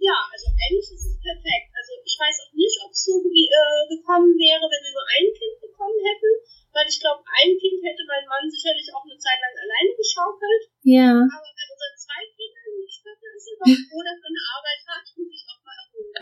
Ja, 0.00 0.18
also 0.32 0.46
eigentlich 0.50 0.88
ist 0.90 1.06
es 1.06 1.16
perfekt. 1.20 1.70
Also 1.76 1.92
ich 2.02 2.16
weiß 2.18 2.36
auch 2.42 2.54
nicht, 2.56 2.76
ob 2.82 2.90
es 2.90 3.04
so 3.06 3.22
äh, 3.22 3.84
gekommen 3.86 4.34
wäre, 4.34 4.64
wenn 4.66 4.82
wir 4.82 4.94
nur 4.96 5.06
ein 5.06 5.28
Kind 5.30 5.56
bekommen 5.62 6.00
hätten, 6.02 6.32
weil 6.72 6.88
ich 6.88 6.98
glaube, 6.98 7.22
ein 7.22 7.52
Kind 7.54 7.78
hätte 7.84 8.02
mein 8.08 8.26
Mann 8.26 8.48
sicherlich 8.48 8.88
auch 8.90 9.04
eine 9.04 9.20
Zeit 9.20 9.38
lang 9.38 9.54
alleine 9.54 9.92
geschaukelt. 9.94 10.62
Ja. 10.82 11.12
Aber 11.20 11.50
bei 11.52 11.64
unseren 11.68 11.96
zwei 12.00 12.22
Kindern, 12.32 12.72
ich 12.82 12.98
glaube, 12.98 13.22
ist 13.36 13.46
er 13.46 13.56
doch 13.60 13.78
froh, 13.92 14.02
dass 14.02 14.18
er 14.18 14.30
eine 14.32 14.44
Arbeit 14.56 14.82
hat 14.88 15.06
und 15.20 15.26
sich 15.28 15.44
auch 15.46 15.60
mal 15.62 15.78
erholt. 15.78 16.16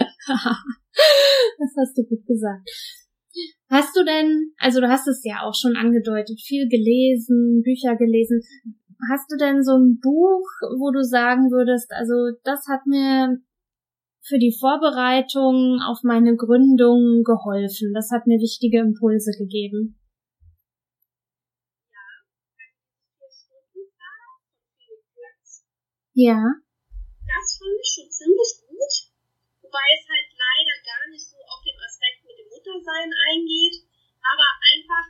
das 1.58 1.74
hast 1.78 1.96
du 1.96 2.04
gut 2.04 2.26
gesagt. 2.26 2.68
Hast 3.68 3.96
du 3.96 4.04
denn, 4.04 4.52
also 4.58 4.80
du 4.80 4.88
hast 4.88 5.06
es 5.06 5.22
ja 5.24 5.46
auch 5.46 5.54
schon 5.54 5.76
angedeutet, 5.76 6.40
viel 6.40 6.68
gelesen, 6.68 7.62
Bücher 7.62 7.96
gelesen. 7.96 8.42
Hast 9.10 9.30
du 9.30 9.36
denn 9.36 9.62
so 9.62 9.78
ein 9.78 10.00
Buch, 10.02 10.44
wo 10.78 10.90
du 10.90 11.02
sagen 11.04 11.50
würdest, 11.50 11.92
also 11.92 12.36
das 12.42 12.66
hat 12.68 12.86
mir 12.86 13.38
für 14.22 14.38
die 14.38 14.54
Vorbereitung 14.58 15.80
auf 15.86 16.02
meine 16.02 16.36
Gründung 16.36 17.22
geholfen. 17.24 17.94
Das 17.94 18.10
hat 18.10 18.26
mir 18.26 18.38
wichtige 18.38 18.80
Impulse 18.80 19.30
gegeben. 19.38 19.96
Ja. 26.12 26.36
Das 26.36 27.46
fand 27.56 27.78
ich 27.80 27.88
schon 27.88 28.10
ziemlich 28.10 28.52
gut, 28.66 28.94
wobei 29.62 29.86
es 29.94 30.04
halt 30.04 30.28
leider 30.34 30.76
gar 30.84 31.08
nicht 31.08 31.24
so 31.24 31.38
auf 31.38 31.62
den 31.64 31.78
Aspekt 31.78 32.20
Muttersein 32.80 33.12
eingeht, 33.28 33.76
aber 34.24 34.48
einfach 34.72 35.06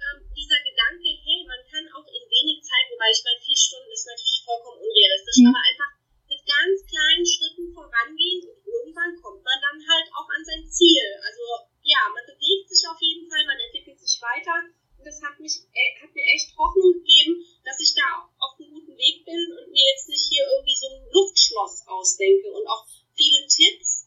ähm, 0.00 0.24
dieser 0.32 0.60
Gedanke, 0.64 1.08
hey, 1.20 1.44
man 1.44 1.60
kann 1.68 1.84
auch 1.92 2.08
in 2.08 2.24
wenig 2.24 2.64
Zeit, 2.64 2.88
wobei 2.88 3.12
ich 3.12 3.20
meine, 3.24 3.40
vier 3.44 3.56
Stunden 3.56 3.92
ist 3.92 4.08
natürlich 4.08 4.40
vollkommen 4.44 4.80
unrealistisch, 4.80 5.44
ja. 5.44 5.52
aber 5.52 5.60
einfach 5.60 5.92
mit 6.32 6.40
ganz 6.48 6.76
kleinen 6.88 7.26
Schritten 7.26 7.68
vorangehen 7.76 8.40
und 8.48 8.58
irgendwann 8.64 9.12
kommt 9.20 9.44
man 9.44 9.58
dann 9.60 9.78
halt 9.84 10.08
auch 10.16 10.28
an 10.32 10.44
sein 10.44 10.64
Ziel. 10.64 11.04
Also 11.20 11.44
ja, 11.84 12.00
man 12.08 12.24
bewegt 12.24 12.70
sich 12.70 12.80
auf 12.88 13.00
jeden 13.00 13.28
Fall, 13.28 13.44
man 13.44 13.60
entwickelt 13.60 14.00
sich 14.00 14.16
weiter 14.22 14.56
und 14.96 15.04
das 15.04 15.20
hat 15.20 15.36
mich 15.40 15.60
äh, 15.76 15.92
hat 16.00 16.14
mir 16.14 16.24
echt 16.24 16.56
Hoffnung 16.56 16.96
gegeben, 17.04 17.44
dass 17.64 17.80
ich 17.80 17.92
da 17.92 18.24
auf 18.40 18.56
einem 18.56 18.72
guten 18.72 18.96
Weg 18.96 19.24
bin 19.24 19.40
und 19.58 19.72
mir 19.72 19.84
jetzt 19.92 20.08
nicht 20.08 20.24
hier 20.28 20.44
irgendwie 20.48 20.76
so 20.76 20.88
ein 20.88 21.04
Luftschloss 21.12 21.84
ausdenke 21.88 22.48
und 22.52 22.64
auch 22.68 22.86
viele 23.12 23.44
Tipps, 23.48 23.99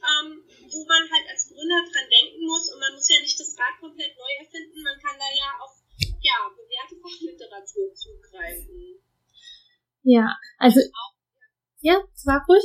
ähm, 0.00 0.42
wo 0.72 0.80
man 0.86 1.04
halt 1.10 1.26
als 1.28 1.48
Gründer 1.48 1.80
dran 1.92 2.08
denken 2.08 2.46
muss 2.46 2.72
und 2.72 2.80
man 2.80 2.94
muss 2.94 3.08
ja 3.08 3.20
nicht 3.20 3.38
das 3.38 3.56
Rad 3.58 3.80
komplett 3.80 4.16
neu 4.16 4.32
erfinden, 4.40 4.82
man 4.82 4.98
kann 5.00 5.18
da 5.18 5.28
ja 5.36 5.58
auf 5.60 5.80
ja, 6.20 6.48
bewährte 6.52 6.96
Fachliteratur 7.00 7.94
zugreifen. 7.94 9.00
Ja, 10.02 10.36
also 10.58 10.80
ja, 11.80 11.96
sag 12.14 12.48
ruhig. 12.48 12.64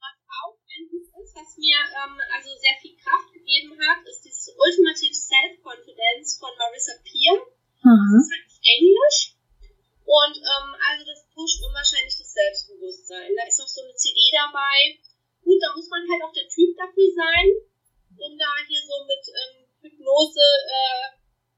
Was 0.00 0.16
auch 0.44 0.56
ein 0.56 0.88
Buch 0.88 1.08
ist, 1.20 1.36
was 1.36 1.56
mir 1.56 1.76
ähm, 1.76 2.16
also 2.32 2.56
sehr 2.56 2.76
viel 2.80 2.96
Kraft 2.96 3.32
gegeben 3.32 3.76
hat, 3.80 4.00
ist 4.08 4.24
dieses 4.24 4.48
Ultimative 4.56 5.12
Self-Confidence 5.12 6.38
von 6.40 6.52
Marissa 6.56 6.96
Peer. 7.04 7.36
Mhm. 7.84 8.12
Das 8.12 8.24
ist 8.24 8.32
halt 8.32 8.44
auf 8.48 8.60
Englisch. 8.64 9.20
Und 10.06 10.36
ähm, 10.40 10.70
also 10.88 11.02
das 11.04 11.26
pusht 11.34 11.60
unwahrscheinlich 11.64 12.16
das 12.16 12.32
Selbstbewusstsein. 12.32 13.32
Da 13.36 13.44
ist 13.44 13.60
auch 13.60 13.68
so 13.68 13.82
eine 13.82 13.94
CD 13.94 14.16
dabei. 14.32 15.00
Gut, 15.46 15.62
da 15.62 15.70
muss 15.78 15.86
man 15.86 16.02
halt 16.02 16.22
auch 16.26 16.34
der 16.34 16.50
Typ 16.50 16.74
dafür 16.74 17.06
sein, 17.06 17.46
um 18.18 18.34
da 18.34 18.50
hier 18.66 18.82
so 18.82 19.06
mit 19.06 19.22
ähm, 19.30 19.62
Hypnose 19.78 20.42
äh, 20.42 21.06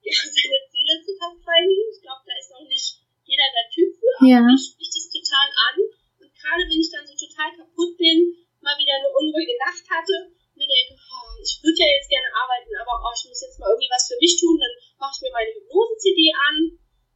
ja, 0.13 0.13
seine 0.13 0.61
Ziele 0.69 0.95
zu 1.01 1.17
verfolgen. 1.17 1.73
Ich 1.89 2.05
glaube, 2.05 2.21
da 2.29 2.37
ist 2.37 2.53
auch 2.53 2.69
nicht 2.69 3.01
jeder 3.25 3.49
der 3.49 3.69
Typ 3.73 3.89
für, 3.97 4.13
aber 4.21 4.29
ja. 4.29 4.45
mich 4.45 4.77
spricht 4.77 4.93
das 4.93 5.09
total 5.09 5.49
an. 5.73 5.77
Und 6.21 6.31
gerade 6.37 6.69
wenn 6.69 6.85
ich 6.85 6.93
dann 6.93 7.09
so 7.09 7.17
total 7.17 7.49
kaputt 7.57 7.97
bin, 7.97 8.37
mal 8.61 8.77
wieder 8.77 9.01
eine 9.01 9.09
unruhige 9.09 9.57
Nacht 9.57 9.89
hatte, 9.89 10.37
mir 10.53 10.69
denke, 10.69 11.01
oh, 11.01 11.33
ich 11.41 11.57
würde 11.65 11.81
ja 11.81 11.89
jetzt 11.97 12.13
gerne 12.13 12.29
arbeiten, 12.29 12.77
aber 12.77 12.93
oh, 12.93 13.15
ich 13.17 13.25
muss 13.25 13.41
jetzt 13.41 13.57
mal 13.57 13.73
irgendwie 13.73 13.89
was 13.89 14.05
für 14.05 14.21
mich 14.21 14.37
tun, 14.37 14.61
dann 14.61 14.75
mache 15.01 15.17
ich 15.17 15.23
mir 15.25 15.33
meine 15.33 15.55
Hypnose-CD 15.57 16.29
an 16.35 16.57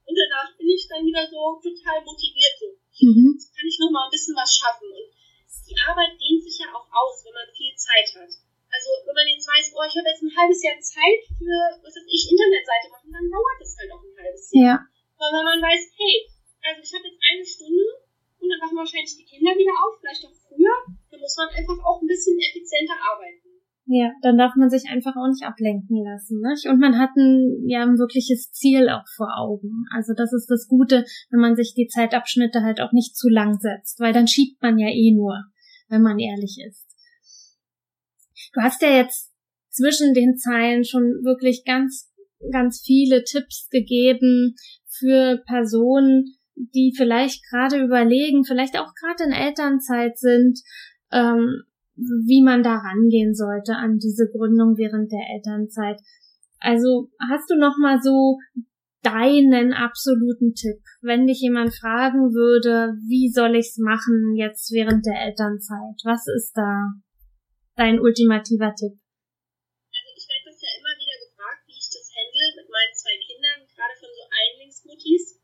und 0.08 0.14
danach 0.16 0.48
bin 0.56 0.72
ich 0.72 0.88
dann 0.88 1.04
wieder 1.04 1.26
so 1.28 1.60
total 1.60 2.00
motiviert. 2.00 2.54
So, 2.56 2.72
mhm. 3.04 3.36
jetzt 3.36 3.52
kann 3.52 3.68
ich 3.68 3.76
noch 3.76 3.90
mal 3.92 4.08
ein 4.08 4.14
bisschen 4.14 4.36
was 4.38 4.56
schaffen. 4.56 4.88
Und 4.88 5.10
die 5.66 5.76
Arbeit 5.76 6.16
dehnt 6.16 6.42
sich 6.42 6.58
ja 6.60 6.68
auch 6.72 6.88
aus, 6.88 7.24
wenn 7.24 7.36
man 7.36 7.48
viel 7.52 7.74
Zeit 7.76 8.08
hat. 8.16 8.32
Also 8.72 8.88
wenn 9.04 9.16
man 9.16 9.28
jetzt 9.28 9.44
weiß, 9.44 9.76
oh, 9.76 9.84
ich 9.84 9.96
habe 10.00 10.08
jetzt 10.08 10.24
ein 10.24 10.32
halbes 10.32 10.64
Jahr 10.64 10.80
Zeit 10.80 11.20
für, 11.36 11.56
was 11.84 11.92
weiß 11.92 12.08
ich, 12.08 12.22
Internetseite 12.32 12.88
machen, 12.88 13.12
dann 13.12 13.28
dauert 13.28 13.58
das 13.60 13.76
halt 13.76 13.90
auch 13.92 14.00
ein 14.00 14.16
halbes 14.16 14.48
Jahr. 14.52 14.64
Ja. 14.64 14.76
Weil 15.20 15.32
wenn 15.36 15.48
man 15.52 15.60
weiß, 15.60 15.82
hey, 16.00 16.14
also 16.64 16.80
ich 16.80 16.92
habe 16.96 17.04
jetzt 17.04 17.20
eine 17.20 17.44
Stunde 17.44 17.86
und 18.40 18.48
dann 18.48 18.60
machen 18.64 18.80
wahrscheinlich 18.80 19.12
die 19.12 19.28
Kinder 19.28 19.52
wieder 19.52 19.76
auf, 19.76 20.00
vielleicht 20.00 20.24
auch 20.24 20.36
früher, 20.48 20.76
dann 21.12 21.20
muss 21.20 21.36
man 21.36 21.52
einfach 21.52 21.78
auch 21.84 22.00
ein 22.00 22.08
bisschen 22.08 22.40
effizienter 22.40 22.96
arbeiten. 22.96 23.51
Ja, 23.86 24.12
dann 24.22 24.38
darf 24.38 24.54
man 24.56 24.70
sich 24.70 24.84
einfach 24.90 25.16
auch 25.16 25.28
nicht 25.28 25.44
ablenken 25.44 26.04
lassen. 26.04 26.40
Nicht? 26.40 26.66
Und 26.68 26.78
man 26.78 26.98
hat 26.98 27.10
ein, 27.16 27.64
ja, 27.66 27.82
ein 27.82 27.98
wirkliches 27.98 28.52
Ziel 28.52 28.88
auch 28.88 29.06
vor 29.16 29.36
Augen. 29.36 29.84
Also 29.92 30.12
das 30.16 30.32
ist 30.32 30.46
das 30.48 30.68
Gute, 30.68 31.04
wenn 31.30 31.40
man 31.40 31.56
sich 31.56 31.74
die 31.74 31.88
Zeitabschnitte 31.88 32.62
halt 32.62 32.80
auch 32.80 32.92
nicht 32.92 33.16
zu 33.16 33.28
lang 33.28 33.58
setzt, 33.58 33.98
weil 33.98 34.12
dann 34.12 34.28
schiebt 34.28 34.62
man 34.62 34.78
ja 34.78 34.88
eh 34.88 35.12
nur, 35.12 35.44
wenn 35.88 36.02
man 36.02 36.18
ehrlich 36.20 36.58
ist. 36.66 36.86
Du 38.54 38.60
hast 38.60 38.82
ja 38.82 38.90
jetzt 38.90 39.32
zwischen 39.70 40.14
den 40.14 40.36
Zeilen 40.36 40.84
schon 40.84 41.02
wirklich 41.24 41.64
ganz, 41.64 42.12
ganz 42.52 42.82
viele 42.84 43.24
Tipps 43.24 43.68
gegeben 43.70 44.54
für 44.86 45.42
Personen, 45.46 46.36
die 46.54 46.92
vielleicht 46.96 47.42
gerade 47.50 47.82
überlegen, 47.82 48.44
vielleicht 48.44 48.78
auch 48.78 48.92
gerade 48.94 49.24
in 49.24 49.32
Elternzeit 49.32 50.18
sind, 50.18 50.60
ähm, 51.10 51.62
wie 51.96 52.42
man 52.42 52.62
da 52.62 52.76
rangehen 52.76 53.34
sollte 53.34 53.76
an 53.76 53.98
diese 53.98 54.28
Gründung 54.30 54.76
während 54.76 55.12
der 55.12 55.24
Elternzeit. 55.34 56.00
Also 56.58 57.10
hast 57.30 57.50
du 57.50 57.56
noch 57.56 57.76
mal 57.78 58.00
so 58.00 58.38
deinen 59.02 59.74
absoluten 59.74 60.54
Tipp, 60.54 60.78
wenn 61.02 61.26
dich 61.26 61.42
jemand 61.42 61.74
fragen 61.74 62.30
würde, 62.30 62.94
wie 63.10 63.28
soll 63.34 63.58
ich's 63.58 63.76
machen 63.78 64.38
jetzt 64.38 64.70
während 64.70 65.04
der 65.04 65.26
Elternzeit? 65.26 65.98
Was 66.06 66.22
ist 66.30 66.54
da 66.54 66.94
dein 67.74 67.98
ultimativer 67.98 68.70
Tipp? 68.78 68.94
Also 69.90 70.10
ich 70.14 70.26
werde 70.30 70.46
das 70.54 70.58
ja 70.62 70.70
immer 70.78 70.94
wieder 70.94 71.18
gefragt, 71.18 71.66
wie 71.66 71.74
ich 71.74 71.90
das 71.90 72.06
handle 72.14 72.46
mit 72.62 72.68
meinen 72.70 72.94
zwei 72.94 73.16
Kindern, 73.18 73.58
gerade 73.74 73.94
von 73.98 74.10
so 74.14 74.22
Einlingsmuttis. 74.30 75.42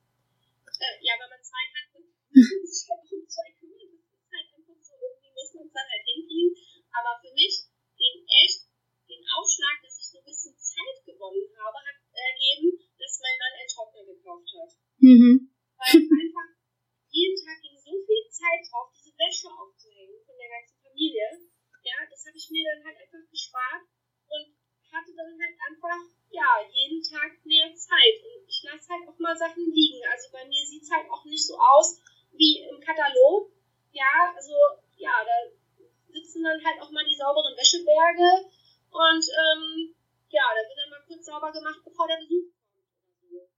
Äh, 0.78 0.94
ja, 1.02 1.18
wenn 1.18 1.30
man 1.34 1.42
zwei 1.42 1.64
hat, 1.74 1.90
sich 1.98 2.86
halt 2.86 3.02
um 3.10 3.26
zwei 3.26 3.50
kümmern, 3.58 3.90
das 3.90 4.06
ist 4.06 4.30
halt 4.30 4.48
einfach 4.54 4.78
so, 4.78 4.94
irgendwie 4.94 5.34
muss 5.34 5.50
man 5.58 5.66
es 5.66 5.74
dann 5.74 5.90
halt 5.90 6.04
hinkriegen. 6.06 6.54
Aber 6.94 7.18
für 7.18 7.34
mich, 7.34 7.66
den 7.98 8.22
echt, 8.46 8.70
den 9.10 9.26
Ausschlag, 9.34 9.82
dass 9.82 9.98
ich 9.98 10.06
so 10.14 10.22
ein 10.22 10.28
bisschen 10.30 10.54
Zeit 10.54 11.02
gewonnen 11.02 11.50
habe, 11.58 11.82
hat 11.82 11.98
ergeben, 12.14 12.78
dass 12.98 13.22
mein 13.22 13.38
Mann 13.38 13.54
einen 13.58 13.70
Trockner 13.70 14.04
gekauft 14.06 14.50
hat. 14.54 14.70
Mhm. 14.98 15.50
Weil 15.78 15.98
einfach 15.98 16.48
jeden 17.10 17.38
Tag 17.38 17.58
ging 17.62 17.78
so 17.78 17.94
viel 18.02 18.24
Zeit 18.30 18.62
drauf, 18.66 18.90
diese 18.94 19.14
Wäsche 19.18 19.48
aufzuhängen 19.50 20.18
von 20.26 20.36
der 20.38 20.50
ganzen 20.50 20.78
Familie. 20.82 21.26
Ja, 21.82 21.96
das 22.10 22.26
habe 22.26 22.36
ich 22.36 22.50
mir 22.50 22.66
dann 22.66 22.84
halt 22.84 22.98
einfach 22.98 23.24
gespart 23.30 23.86
und 24.28 24.46
hatte 24.92 25.12
dann 25.14 25.32
halt 25.38 25.56
einfach, 25.70 26.00
ja, 26.30 26.50
jeden 26.68 27.00
Tag 27.00 27.38
mehr 27.46 27.70
Zeit. 27.72 28.18
Und 28.22 28.44
ich 28.44 28.60
lasse 28.66 28.90
halt 28.92 29.08
auch 29.08 29.18
mal 29.18 29.36
Sachen 29.36 29.64
liegen. 29.70 30.02
Also 30.10 30.28
bei 30.34 30.44
mir 30.44 30.62
sieht 30.66 30.82
es 30.82 30.90
halt 30.90 31.08
auch 31.08 31.24
nicht 31.24 31.46
so 31.46 31.56
aus 31.56 32.02
wie 32.34 32.66
im 32.66 32.80
Katalog. 32.82 33.54
Ja, 33.94 34.34
also, 34.34 34.52
ja, 34.96 35.24
da 35.24 35.36
sitzen 36.12 36.44
dann 36.44 36.60
halt 36.60 36.82
auch 36.82 36.90
mal 36.90 37.06
die 37.06 37.16
sauberen 37.16 37.56
Wäscheberge 37.56 38.52
und, 38.90 39.24
ähm, 39.24 39.94
ja, 40.28 40.44
da 40.52 40.60
wird 40.60 40.76
dann 40.76 40.92
mal 40.92 41.04
kurz 41.08 41.24
sauber 41.24 41.52
gemacht, 41.52 41.80
bevor 41.84 42.06
der 42.06 42.20
Besuch 42.20 42.52
kommt. 42.52 43.48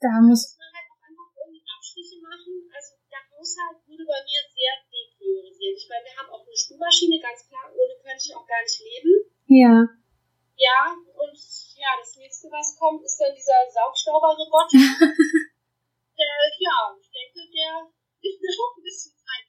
Da 0.00 0.20
muss 0.24 0.56
man 0.56 0.68
halt 0.72 0.88
auch 0.88 1.02
einfach 1.04 1.28
irgendwie 1.36 1.64
Abstriche 1.64 2.20
machen. 2.20 2.68
Also 2.72 2.96
der 3.08 3.20
Haushalt 3.32 3.84
wurde 3.84 4.04
bei 4.04 4.20
mir 4.24 4.40
sehr 4.48 4.74
depriorisiert. 4.88 5.76
Ich 5.76 5.88
meine, 5.88 6.04
wir 6.08 6.16
haben 6.16 6.32
auch 6.32 6.44
eine 6.44 6.56
Spülmaschine, 6.56 7.20
ganz 7.20 7.44
klar, 7.48 7.68
ohne 7.72 7.94
könnte 8.00 8.24
ich 8.24 8.32
auch 8.36 8.48
gar 8.48 8.62
nicht 8.64 8.80
leben. 8.80 9.12
Ja. 9.54 9.86
Ja, 10.58 10.80
und 10.90 11.38
ja, 11.78 11.90
das 12.00 12.16
nächste, 12.16 12.48
was 12.50 12.74
kommt, 12.78 13.02
ist 13.04 13.18
dann 13.18 13.34
dieser 13.34 13.62
Saugstauberroboter. 13.70 14.82
der, 16.18 16.34
ja, 16.58 16.78
ich 16.98 17.10
denke, 17.10 17.46
der 17.54 17.86
ist 18.18 18.40
mir 18.42 18.50
auch 18.50 18.74
ein 18.76 18.82
bisschen 18.82 19.14
Zeit. 19.14 19.46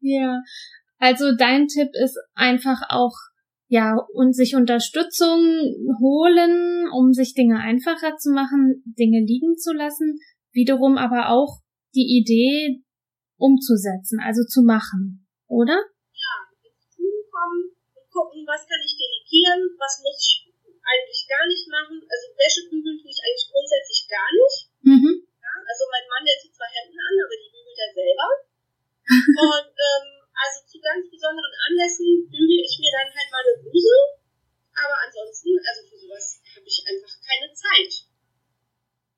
Ja, 0.00 0.42
also 0.98 1.34
dein 1.36 1.66
Tipp 1.66 1.90
ist 1.94 2.18
einfach 2.34 2.82
auch 2.88 3.14
ja, 3.68 3.96
und 4.14 4.32
sich 4.32 4.56
Unterstützung 4.56 5.44
holen, 6.00 6.88
um 6.90 7.12
sich 7.12 7.34
Dinge 7.34 7.58
einfacher 7.60 8.16
zu 8.16 8.32
machen, 8.32 8.82
Dinge 8.86 9.20
liegen 9.20 9.58
zu 9.58 9.74
lassen, 9.74 10.18
wiederum 10.52 10.96
aber 10.96 11.28
auch 11.28 11.60
die 11.94 12.16
Idee 12.18 12.82
umzusetzen, 13.36 14.20
also 14.24 14.42
zu 14.44 14.62
machen, 14.62 15.28
oder? 15.46 15.76
Ja, 15.76 16.34
ins 16.64 16.88
Tun 16.96 17.12
kommen 17.30 17.76
und 17.92 18.10
gucken, 18.10 18.44
was 18.48 18.64
kann 18.66 18.80
ich 18.80 18.96
delegieren, 19.28 19.76
was 19.76 20.00
muss 20.00 20.16
ich 20.16 20.48
eigentlich 20.80 21.22
gar 21.28 21.44
nicht 21.46 21.68
machen. 21.68 22.00
Also 22.08 22.24
Wäsche 22.32 22.64
bügeln 22.72 22.96
tue 22.96 23.12
ich 23.12 23.20
eigentlich 23.20 23.48
grundsätzlich 23.52 24.08
gar 24.08 24.30
nicht. 24.32 24.58
Mhm. 24.80 25.28
Ja, 25.28 25.52
also 25.68 25.84
mein 25.92 26.08
Mann, 26.08 26.24
der 26.24 26.40
zieht 26.40 26.56
zwar 26.56 26.68
Hemden 26.72 26.96
an, 26.96 27.14
aber 27.20 27.36
die 27.36 27.52
bügelt 27.52 27.76
er 27.76 27.92
selber. 27.92 28.28
und 29.52 29.72
ähm, 29.76 30.08
also 30.32 30.58
zu 30.64 30.80
ganz 30.80 31.04
besonderen 31.08 31.54
Anlässen 31.68 32.24
bügel 32.28 32.60
ich 32.64 32.76
mir 32.80 32.92
dann 32.92 33.12
halt 33.12 33.28
mal 33.28 33.44
eine 33.44 33.56
Bluse. 33.60 33.98
Aber 34.72 34.96
ansonsten, 35.04 35.58
also 35.60 35.80
für 35.84 35.98
sowas 35.98 36.40
habe 36.56 36.64
ich 36.64 36.78
einfach 36.86 37.12
keine 37.20 37.52
Zeit. 37.52 38.08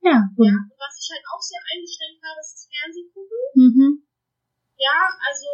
Ja, 0.00 0.16
ja. 0.16 0.56
Und 0.56 0.80
was 0.80 0.96
ich 0.96 1.08
halt 1.12 1.24
auch 1.28 1.42
sehr 1.42 1.60
eingeschränkt 1.60 2.24
habe, 2.24 2.40
ist 2.40 2.56
das 2.56 2.68
Fernsehen 2.72 3.12
gucken. 3.12 3.36
Mhm. 3.54 3.90
Ja, 4.80 5.12
also, 5.20 5.52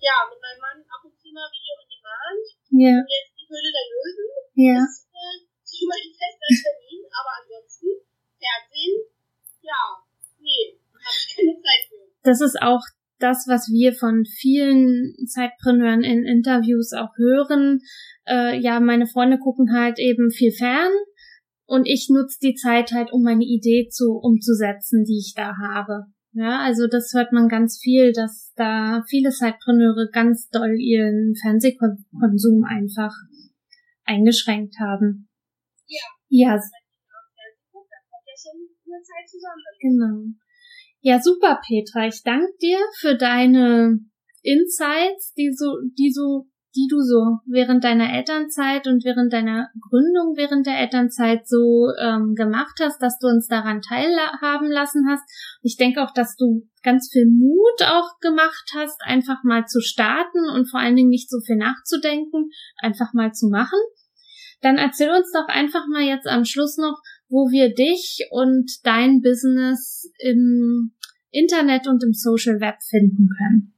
ja, 0.00 0.16
mit 0.32 0.40
meinem 0.40 0.60
Mann 0.64 0.80
ab 0.88 1.04
und 1.04 1.12
zu 1.20 1.28
mal 1.36 1.44
Video 1.52 1.76
on 1.76 1.88
Demand. 1.92 2.46
Ja. 2.72 2.96
Und 3.04 3.12
jetzt 3.12 3.36
die 3.36 3.44
Höhle 3.52 3.68
der 3.68 3.86
Löwen. 3.92 4.41
Ja. 4.54 4.74
Das 4.74 4.90
ist 4.90 5.08
äh, 5.08 5.38
so 5.64 5.86
mein 5.88 6.08
fester 6.12 6.50
Termin, 6.62 7.02
aber 7.08 7.32
ansonsten, 7.40 7.88
Fernsehen, 8.38 8.94
ja, 9.62 9.82
nee, 10.40 10.78
habe 10.92 11.16
ich 11.16 11.36
keine 11.36 11.54
Zeit 11.60 11.82
für. 11.88 12.12
Das 12.22 12.40
ist 12.40 12.60
auch 12.60 12.82
das, 13.18 13.46
was 13.48 13.70
wir 13.70 13.94
von 13.94 14.24
vielen 14.24 15.14
Zeitpreneuren 15.26 16.02
in 16.02 16.24
Interviews 16.24 16.92
auch 16.92 17.16
hören. 17.16 17.80
Äh, 18.26 18.58
ja, 18.60 18.80
meine 18.80 19.06
Freunde 19.06 19.38
gucken 19.38 19.72
halt 19.72 19.98
eben 19.98 20.30
viel 20.30 20.52
fern 20.52 20.92
und 21.66 21.86
ich 21.86 22.08
nutze 22.10 22.38
die 22.42 22.54
Zeit 22.54 22.92
halt, 22.92 23.12
um 23.12 23.22
meine 23.22 23.44
Idee 23.44 23.88
zu 23.88 24.12
umzusetzen, 24.12 25.04
die 25.04 25.18
ich 25.18 25.34
da 25.34 25.54
habe. 25.56 26.06
Ja, 26.34 26.60
also 26.60 26.86
das 26.86 27.12
hört 27.14 27.32
man 27.32 27.48
ganz 27.48 27.78
viel, 27.80 28.12
dass 28.12 28.52
da 28.56 29.02
viele 29.08 29.30
Zeitpreneure 29.30 30.08
ganz 30.10 30.48
doll 30.48 30.76
ihren 30.78 31.34
Fernsehkonsum 31.40 32.64
einfach 32.64 33.12
eingeschränkt 34.12 34.76
haben. 34.78 35.28
Ja. 35.86 36.06
Ja. 36.28 36.60
Genau. 39.80 40.32
Ja, 41.00 41.20
super, 41.20 41.60
Petra. 41.66 42.06
Ich 42.06 42.22
danke 42.22 42.52
dir 42.60 42.78
für 43.00 43.16
deine 43.16 43.98
Insights, 44.42 45.34
die 45.34 45.52
so, 45.52 45.78
die 45.98 46.12
so, 46.12 46.46
die 46.74 46.86
du 46.88 47.00
so 47.00 47.38
während 47.46 47.84
deiner 47.84 48.14
Elternzeit 48.14 48.86
und 48.86 49.04
während 49.04 49.32
deiner 49.32 49.68
Gründung 49.80 50.34
während 50.36 50.66
der 50.66 50.78
Elternzeit 50.78 51.46
so 51.46 51.88
ähm, 52.00 52.34
gemacht 52.34 52.78
hast, 52.80 53.02
dass 53.02 53.18
du 53.18 53.26
uns 53.26 53.46
daran 53.48 53.82
teilhaben 53.82 54.70
lassen 54.70 55.06
hast. 55.08 55.22
Ich 55.62 55.76
denke 55.76 56.02
auch, 56.02 56.14
dass 56.14 56.36
du 56.36 56.66
ganz 56.82 57.10
viel 57.12 57.26
Mut 57.26 57.82
auch 57.82 58.18
gemacht 58.20 58.70
hast, 58.74 59.00
einfach 59.04 59.42
mal 59.44 59.66
zu 59.66 59.80
starten 59.80 60.48
und 60.54 60.70
vor 60.70 60.80
allen 60.80 60.96
Dingen 60.96 61.10
nicht 61.10 61.30
so 61.30 61.40
viel 61.44 61.56
nachzudenken, 61.56 62.50
einfach 62.78 63.12
mal 63.12 63.32
zu 63.32 63.48
machen. 63.48 63.78
Dann 64.62 64.78
erzähl 64.78 65.10
uns 65.10 65.30
doch 65.32 65.48
einfach 65.48 65.88
mal 65.90 66.04
jetzt 66.06 66.28
am 66.28 66.44
Schluss 66.46 66.78
noch, 66.78 67.02
wo 67.28 67.50
wir 67.50 67.74
dich 67.74 68.28
und 68.30 68.86
dein 68.86 69.20
Business 69.20 70.08
im 70.22 70.94
Internet 71.34 71.88
und 71.90 71.98
im 72.04 72.14
Social 72.14 72.60
Web 72.62 72.78
finden 72.78 73.26
können. 73.26 73.74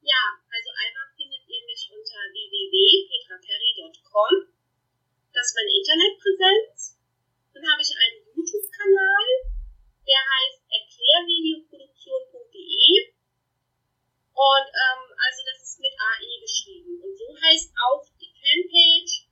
Ja, 0.00 0.40
also 0.48 0.70
einmal 0.72 1.04
findet 1.12 1.44
ihr 1.44 1.60
mich 1.68 1.84
unter 1.92 2.16
www.petraperry.com. 2.32 4.56
Das 5.36 5.52
ist 5.52 5.56
meine 5.60 5.76
Internetpräsenz. 5.76 6.96
Dann 7.52 7.68
habe 7.68 7.84
ich 7.84 7.92
einen 7.92 8.24
YouTube-Kanal, 8.32 9.52
der 10.08 10.22
heißt 10.24 10.64
erklärvideoproduktion.de. 10.64 13.12
Und 14.32 14.68
ähm, 14.72 15.12
also 15.12 15.44
das 15.44 15.60
ist 15.60 15.76
mit 15.84 15.92
AE 15.92 16.40
geschrieben. 16.40 17.04
Und 17.04 17.12
so 17.12 17.28
heißt 17.36 17.68
auch 17.76 18.08
die 18.16 18.32
Fanpage 18.32 19.23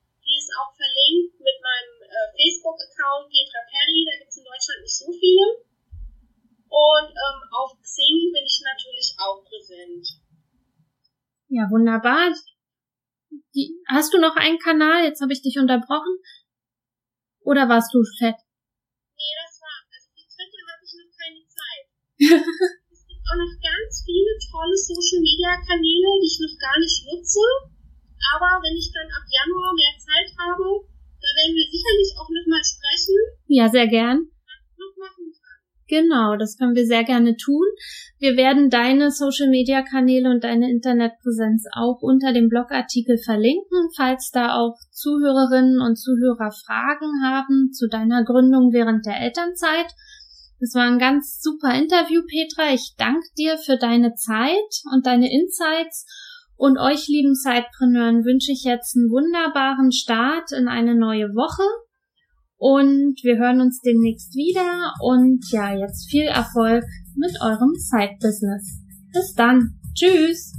auch 0.59 0.73
verlinkt 0.77 1.39
mit 1.41 1.59
meinem 1.61 1.95
äh, 2.05 2.29
Facebook-Account 2.37 3.29
Petra 3.31 3.63
Perry. 3.69 4.01
Da 4.05 4.15
gibt 4.19 4.31
es 4.31 4.39
in 4.39 4.47
Deutschland 4.47 4.81
nicht 4.83 4.99
so 4.99 5.09
viele. 5.13 5.45
Und 6.73 7.09
ähm, 7.13 7.41
auf 7.53 7.77
Xing 7.81 8.33
bin 8.33 8.45
ich 8.45 8.59
natürlich 8.65 9.09
auch 9.21 9.45
präsent. 9.45 10.05
Ja, 11.49 11.69
wunderbar. 11.69 12.33
Die, 13.55 13.77
hast 13.89 14.13
du 14.13 14.19
noch 14.19 14.37
einen 14.37 14.59
Kanal? 14.59 15.05
Jetzt 15.05 15.21
habe 15.21 15.33
ich 15.33 15.43
dich 15.43 15.59
unterbrochen. 15.59 16.17
Oder 17.45 17.69
warst 17.69 17.93
du 17.93 18.01
fett? 18.19 18.41
Nee, 18.41 19.35
das 19.45 19.61
war. 19.61 19.79
Also 19.93 20.09
für 20.17 20.25
Twitter 20.25 20.63
habe 20.69 20.83
ich 20.85 20.95
noch 20.97 21.13
keine 21.13 21.43
Zeit. 21.45 21.85
es 22.93 23.03
gibt 23.05 23.25
auch 23.29 23.37
noch 23.37 23.55
ganz 23.61 23.93
viele 24.05 24.33
Media-Kanäle, 25.43 26.09
die 26.23 26.31
ich 26.31 26.41
noch 26.41 26.57
gar 26.59 26.79
nicht 26.79 26.99
nutze. 27.07 27.45
Aber 28.31 28.63
wenn 28.63 28.77
ich 28.79 28.91
dann 28.95 29.11
ab 29.11 29.25
Januar 29.27 29.75
mehr 29.75 29.95
Zeit 29.99 30.31
habe, 30.39 30.87
da 31.19 31.29
werden 31.35 31.55
wir 31.55 31.69
sicherlich 31.71 32.11
auch 32.19 32.31
nochmal 32.31 32.63
sprechen. 32.63 33.19
Ja, 33.47 33.69
sehr 33.69 33.89
gern. 33.89 34.33
Genau, 35.93 36.37
das 36.37 36.57
können 36.57 36.75
wir 36.75 36.87
sehr 36.87 37.05
gerne 37.05 37.37
tun. 37.37 37.67
Wir 38.19 38.35
werden 38.39 38.71
deine 38.71 39.11
Social 39.11 39.51
Media 39.51 39.83
Kanäle 39.83 40.31
und 40.31 40.43
deine 40.43 40.71
Internetpräsenz 40.71 41.67
auch 41.77 42.01
unter 42.01 42.33
dem 42.33 42.49
Blogartikel 42.49 43.19
verlinken, 43.19 43.91
falls 43.95 44.31
da 44.31 44.55
auch 44.55 44.79
Zuhörerinnen 44.91 45.83
und 45.83 45.97
Zuhörer 45.97 46.51
Fragen 46.51 47.23
haben 47.23 47.73
zu 47.73 47.89
deiner 47.89 48.25
Gründung 48.25 48.73
während 48.73 49.05
der 49.05 49.21
Elternzeit. 49.21 49.93
Das 50.61 50.75
war 50.75 50.85
ein 50.85 50.99
ganz 50.99 51.43
super 51.43 51.75
Interview, 51.75 52.23
Petra. 52.23 52.73
Ich 52.73 52.95
danke 52.97 53.27
dir 53.37 53.59
für 53.59 53.77
deine 53.77 54.15
Zeit 54.15 54.73
und 54.95 55.05
deine 55.05 55.31
Insights. 55.31 56.07
Und 56.63 56.79
euch, 56.79 57.09
lieben 57.09 57.35
Zeitpreneuren, 57.35 58.25
wünsche 58.25 58.53
ich 58.53 58.63
jetzt 58.63 58.97
einen 58.97 59.11
wunderbaren 59.11 59.91
Start 59.91 60.53
in 60.57 60.69
eine 60.69 60.95
neue 60.95 61.27
Woche. 61.35 61.67
Und 62.57 63.19
wir 63.25 63.37
hören 63.37 63.61
uns 63.61 63.81
demnächst 63.81 64.37
wieder. 64.37 64.95
Und 65.01 65.43
ja, 65.51 65.75
jetzt 65.75 66.09
viel 66.09 66.27
Erfolg 66.27 66.85
mit 67.17 67.33
eurem 67.43 67.75
Side-Business. 67.75 68.79
Bis 69.13 69.35
dann. 69.35 69.81
Tschüss. 69.93 70.53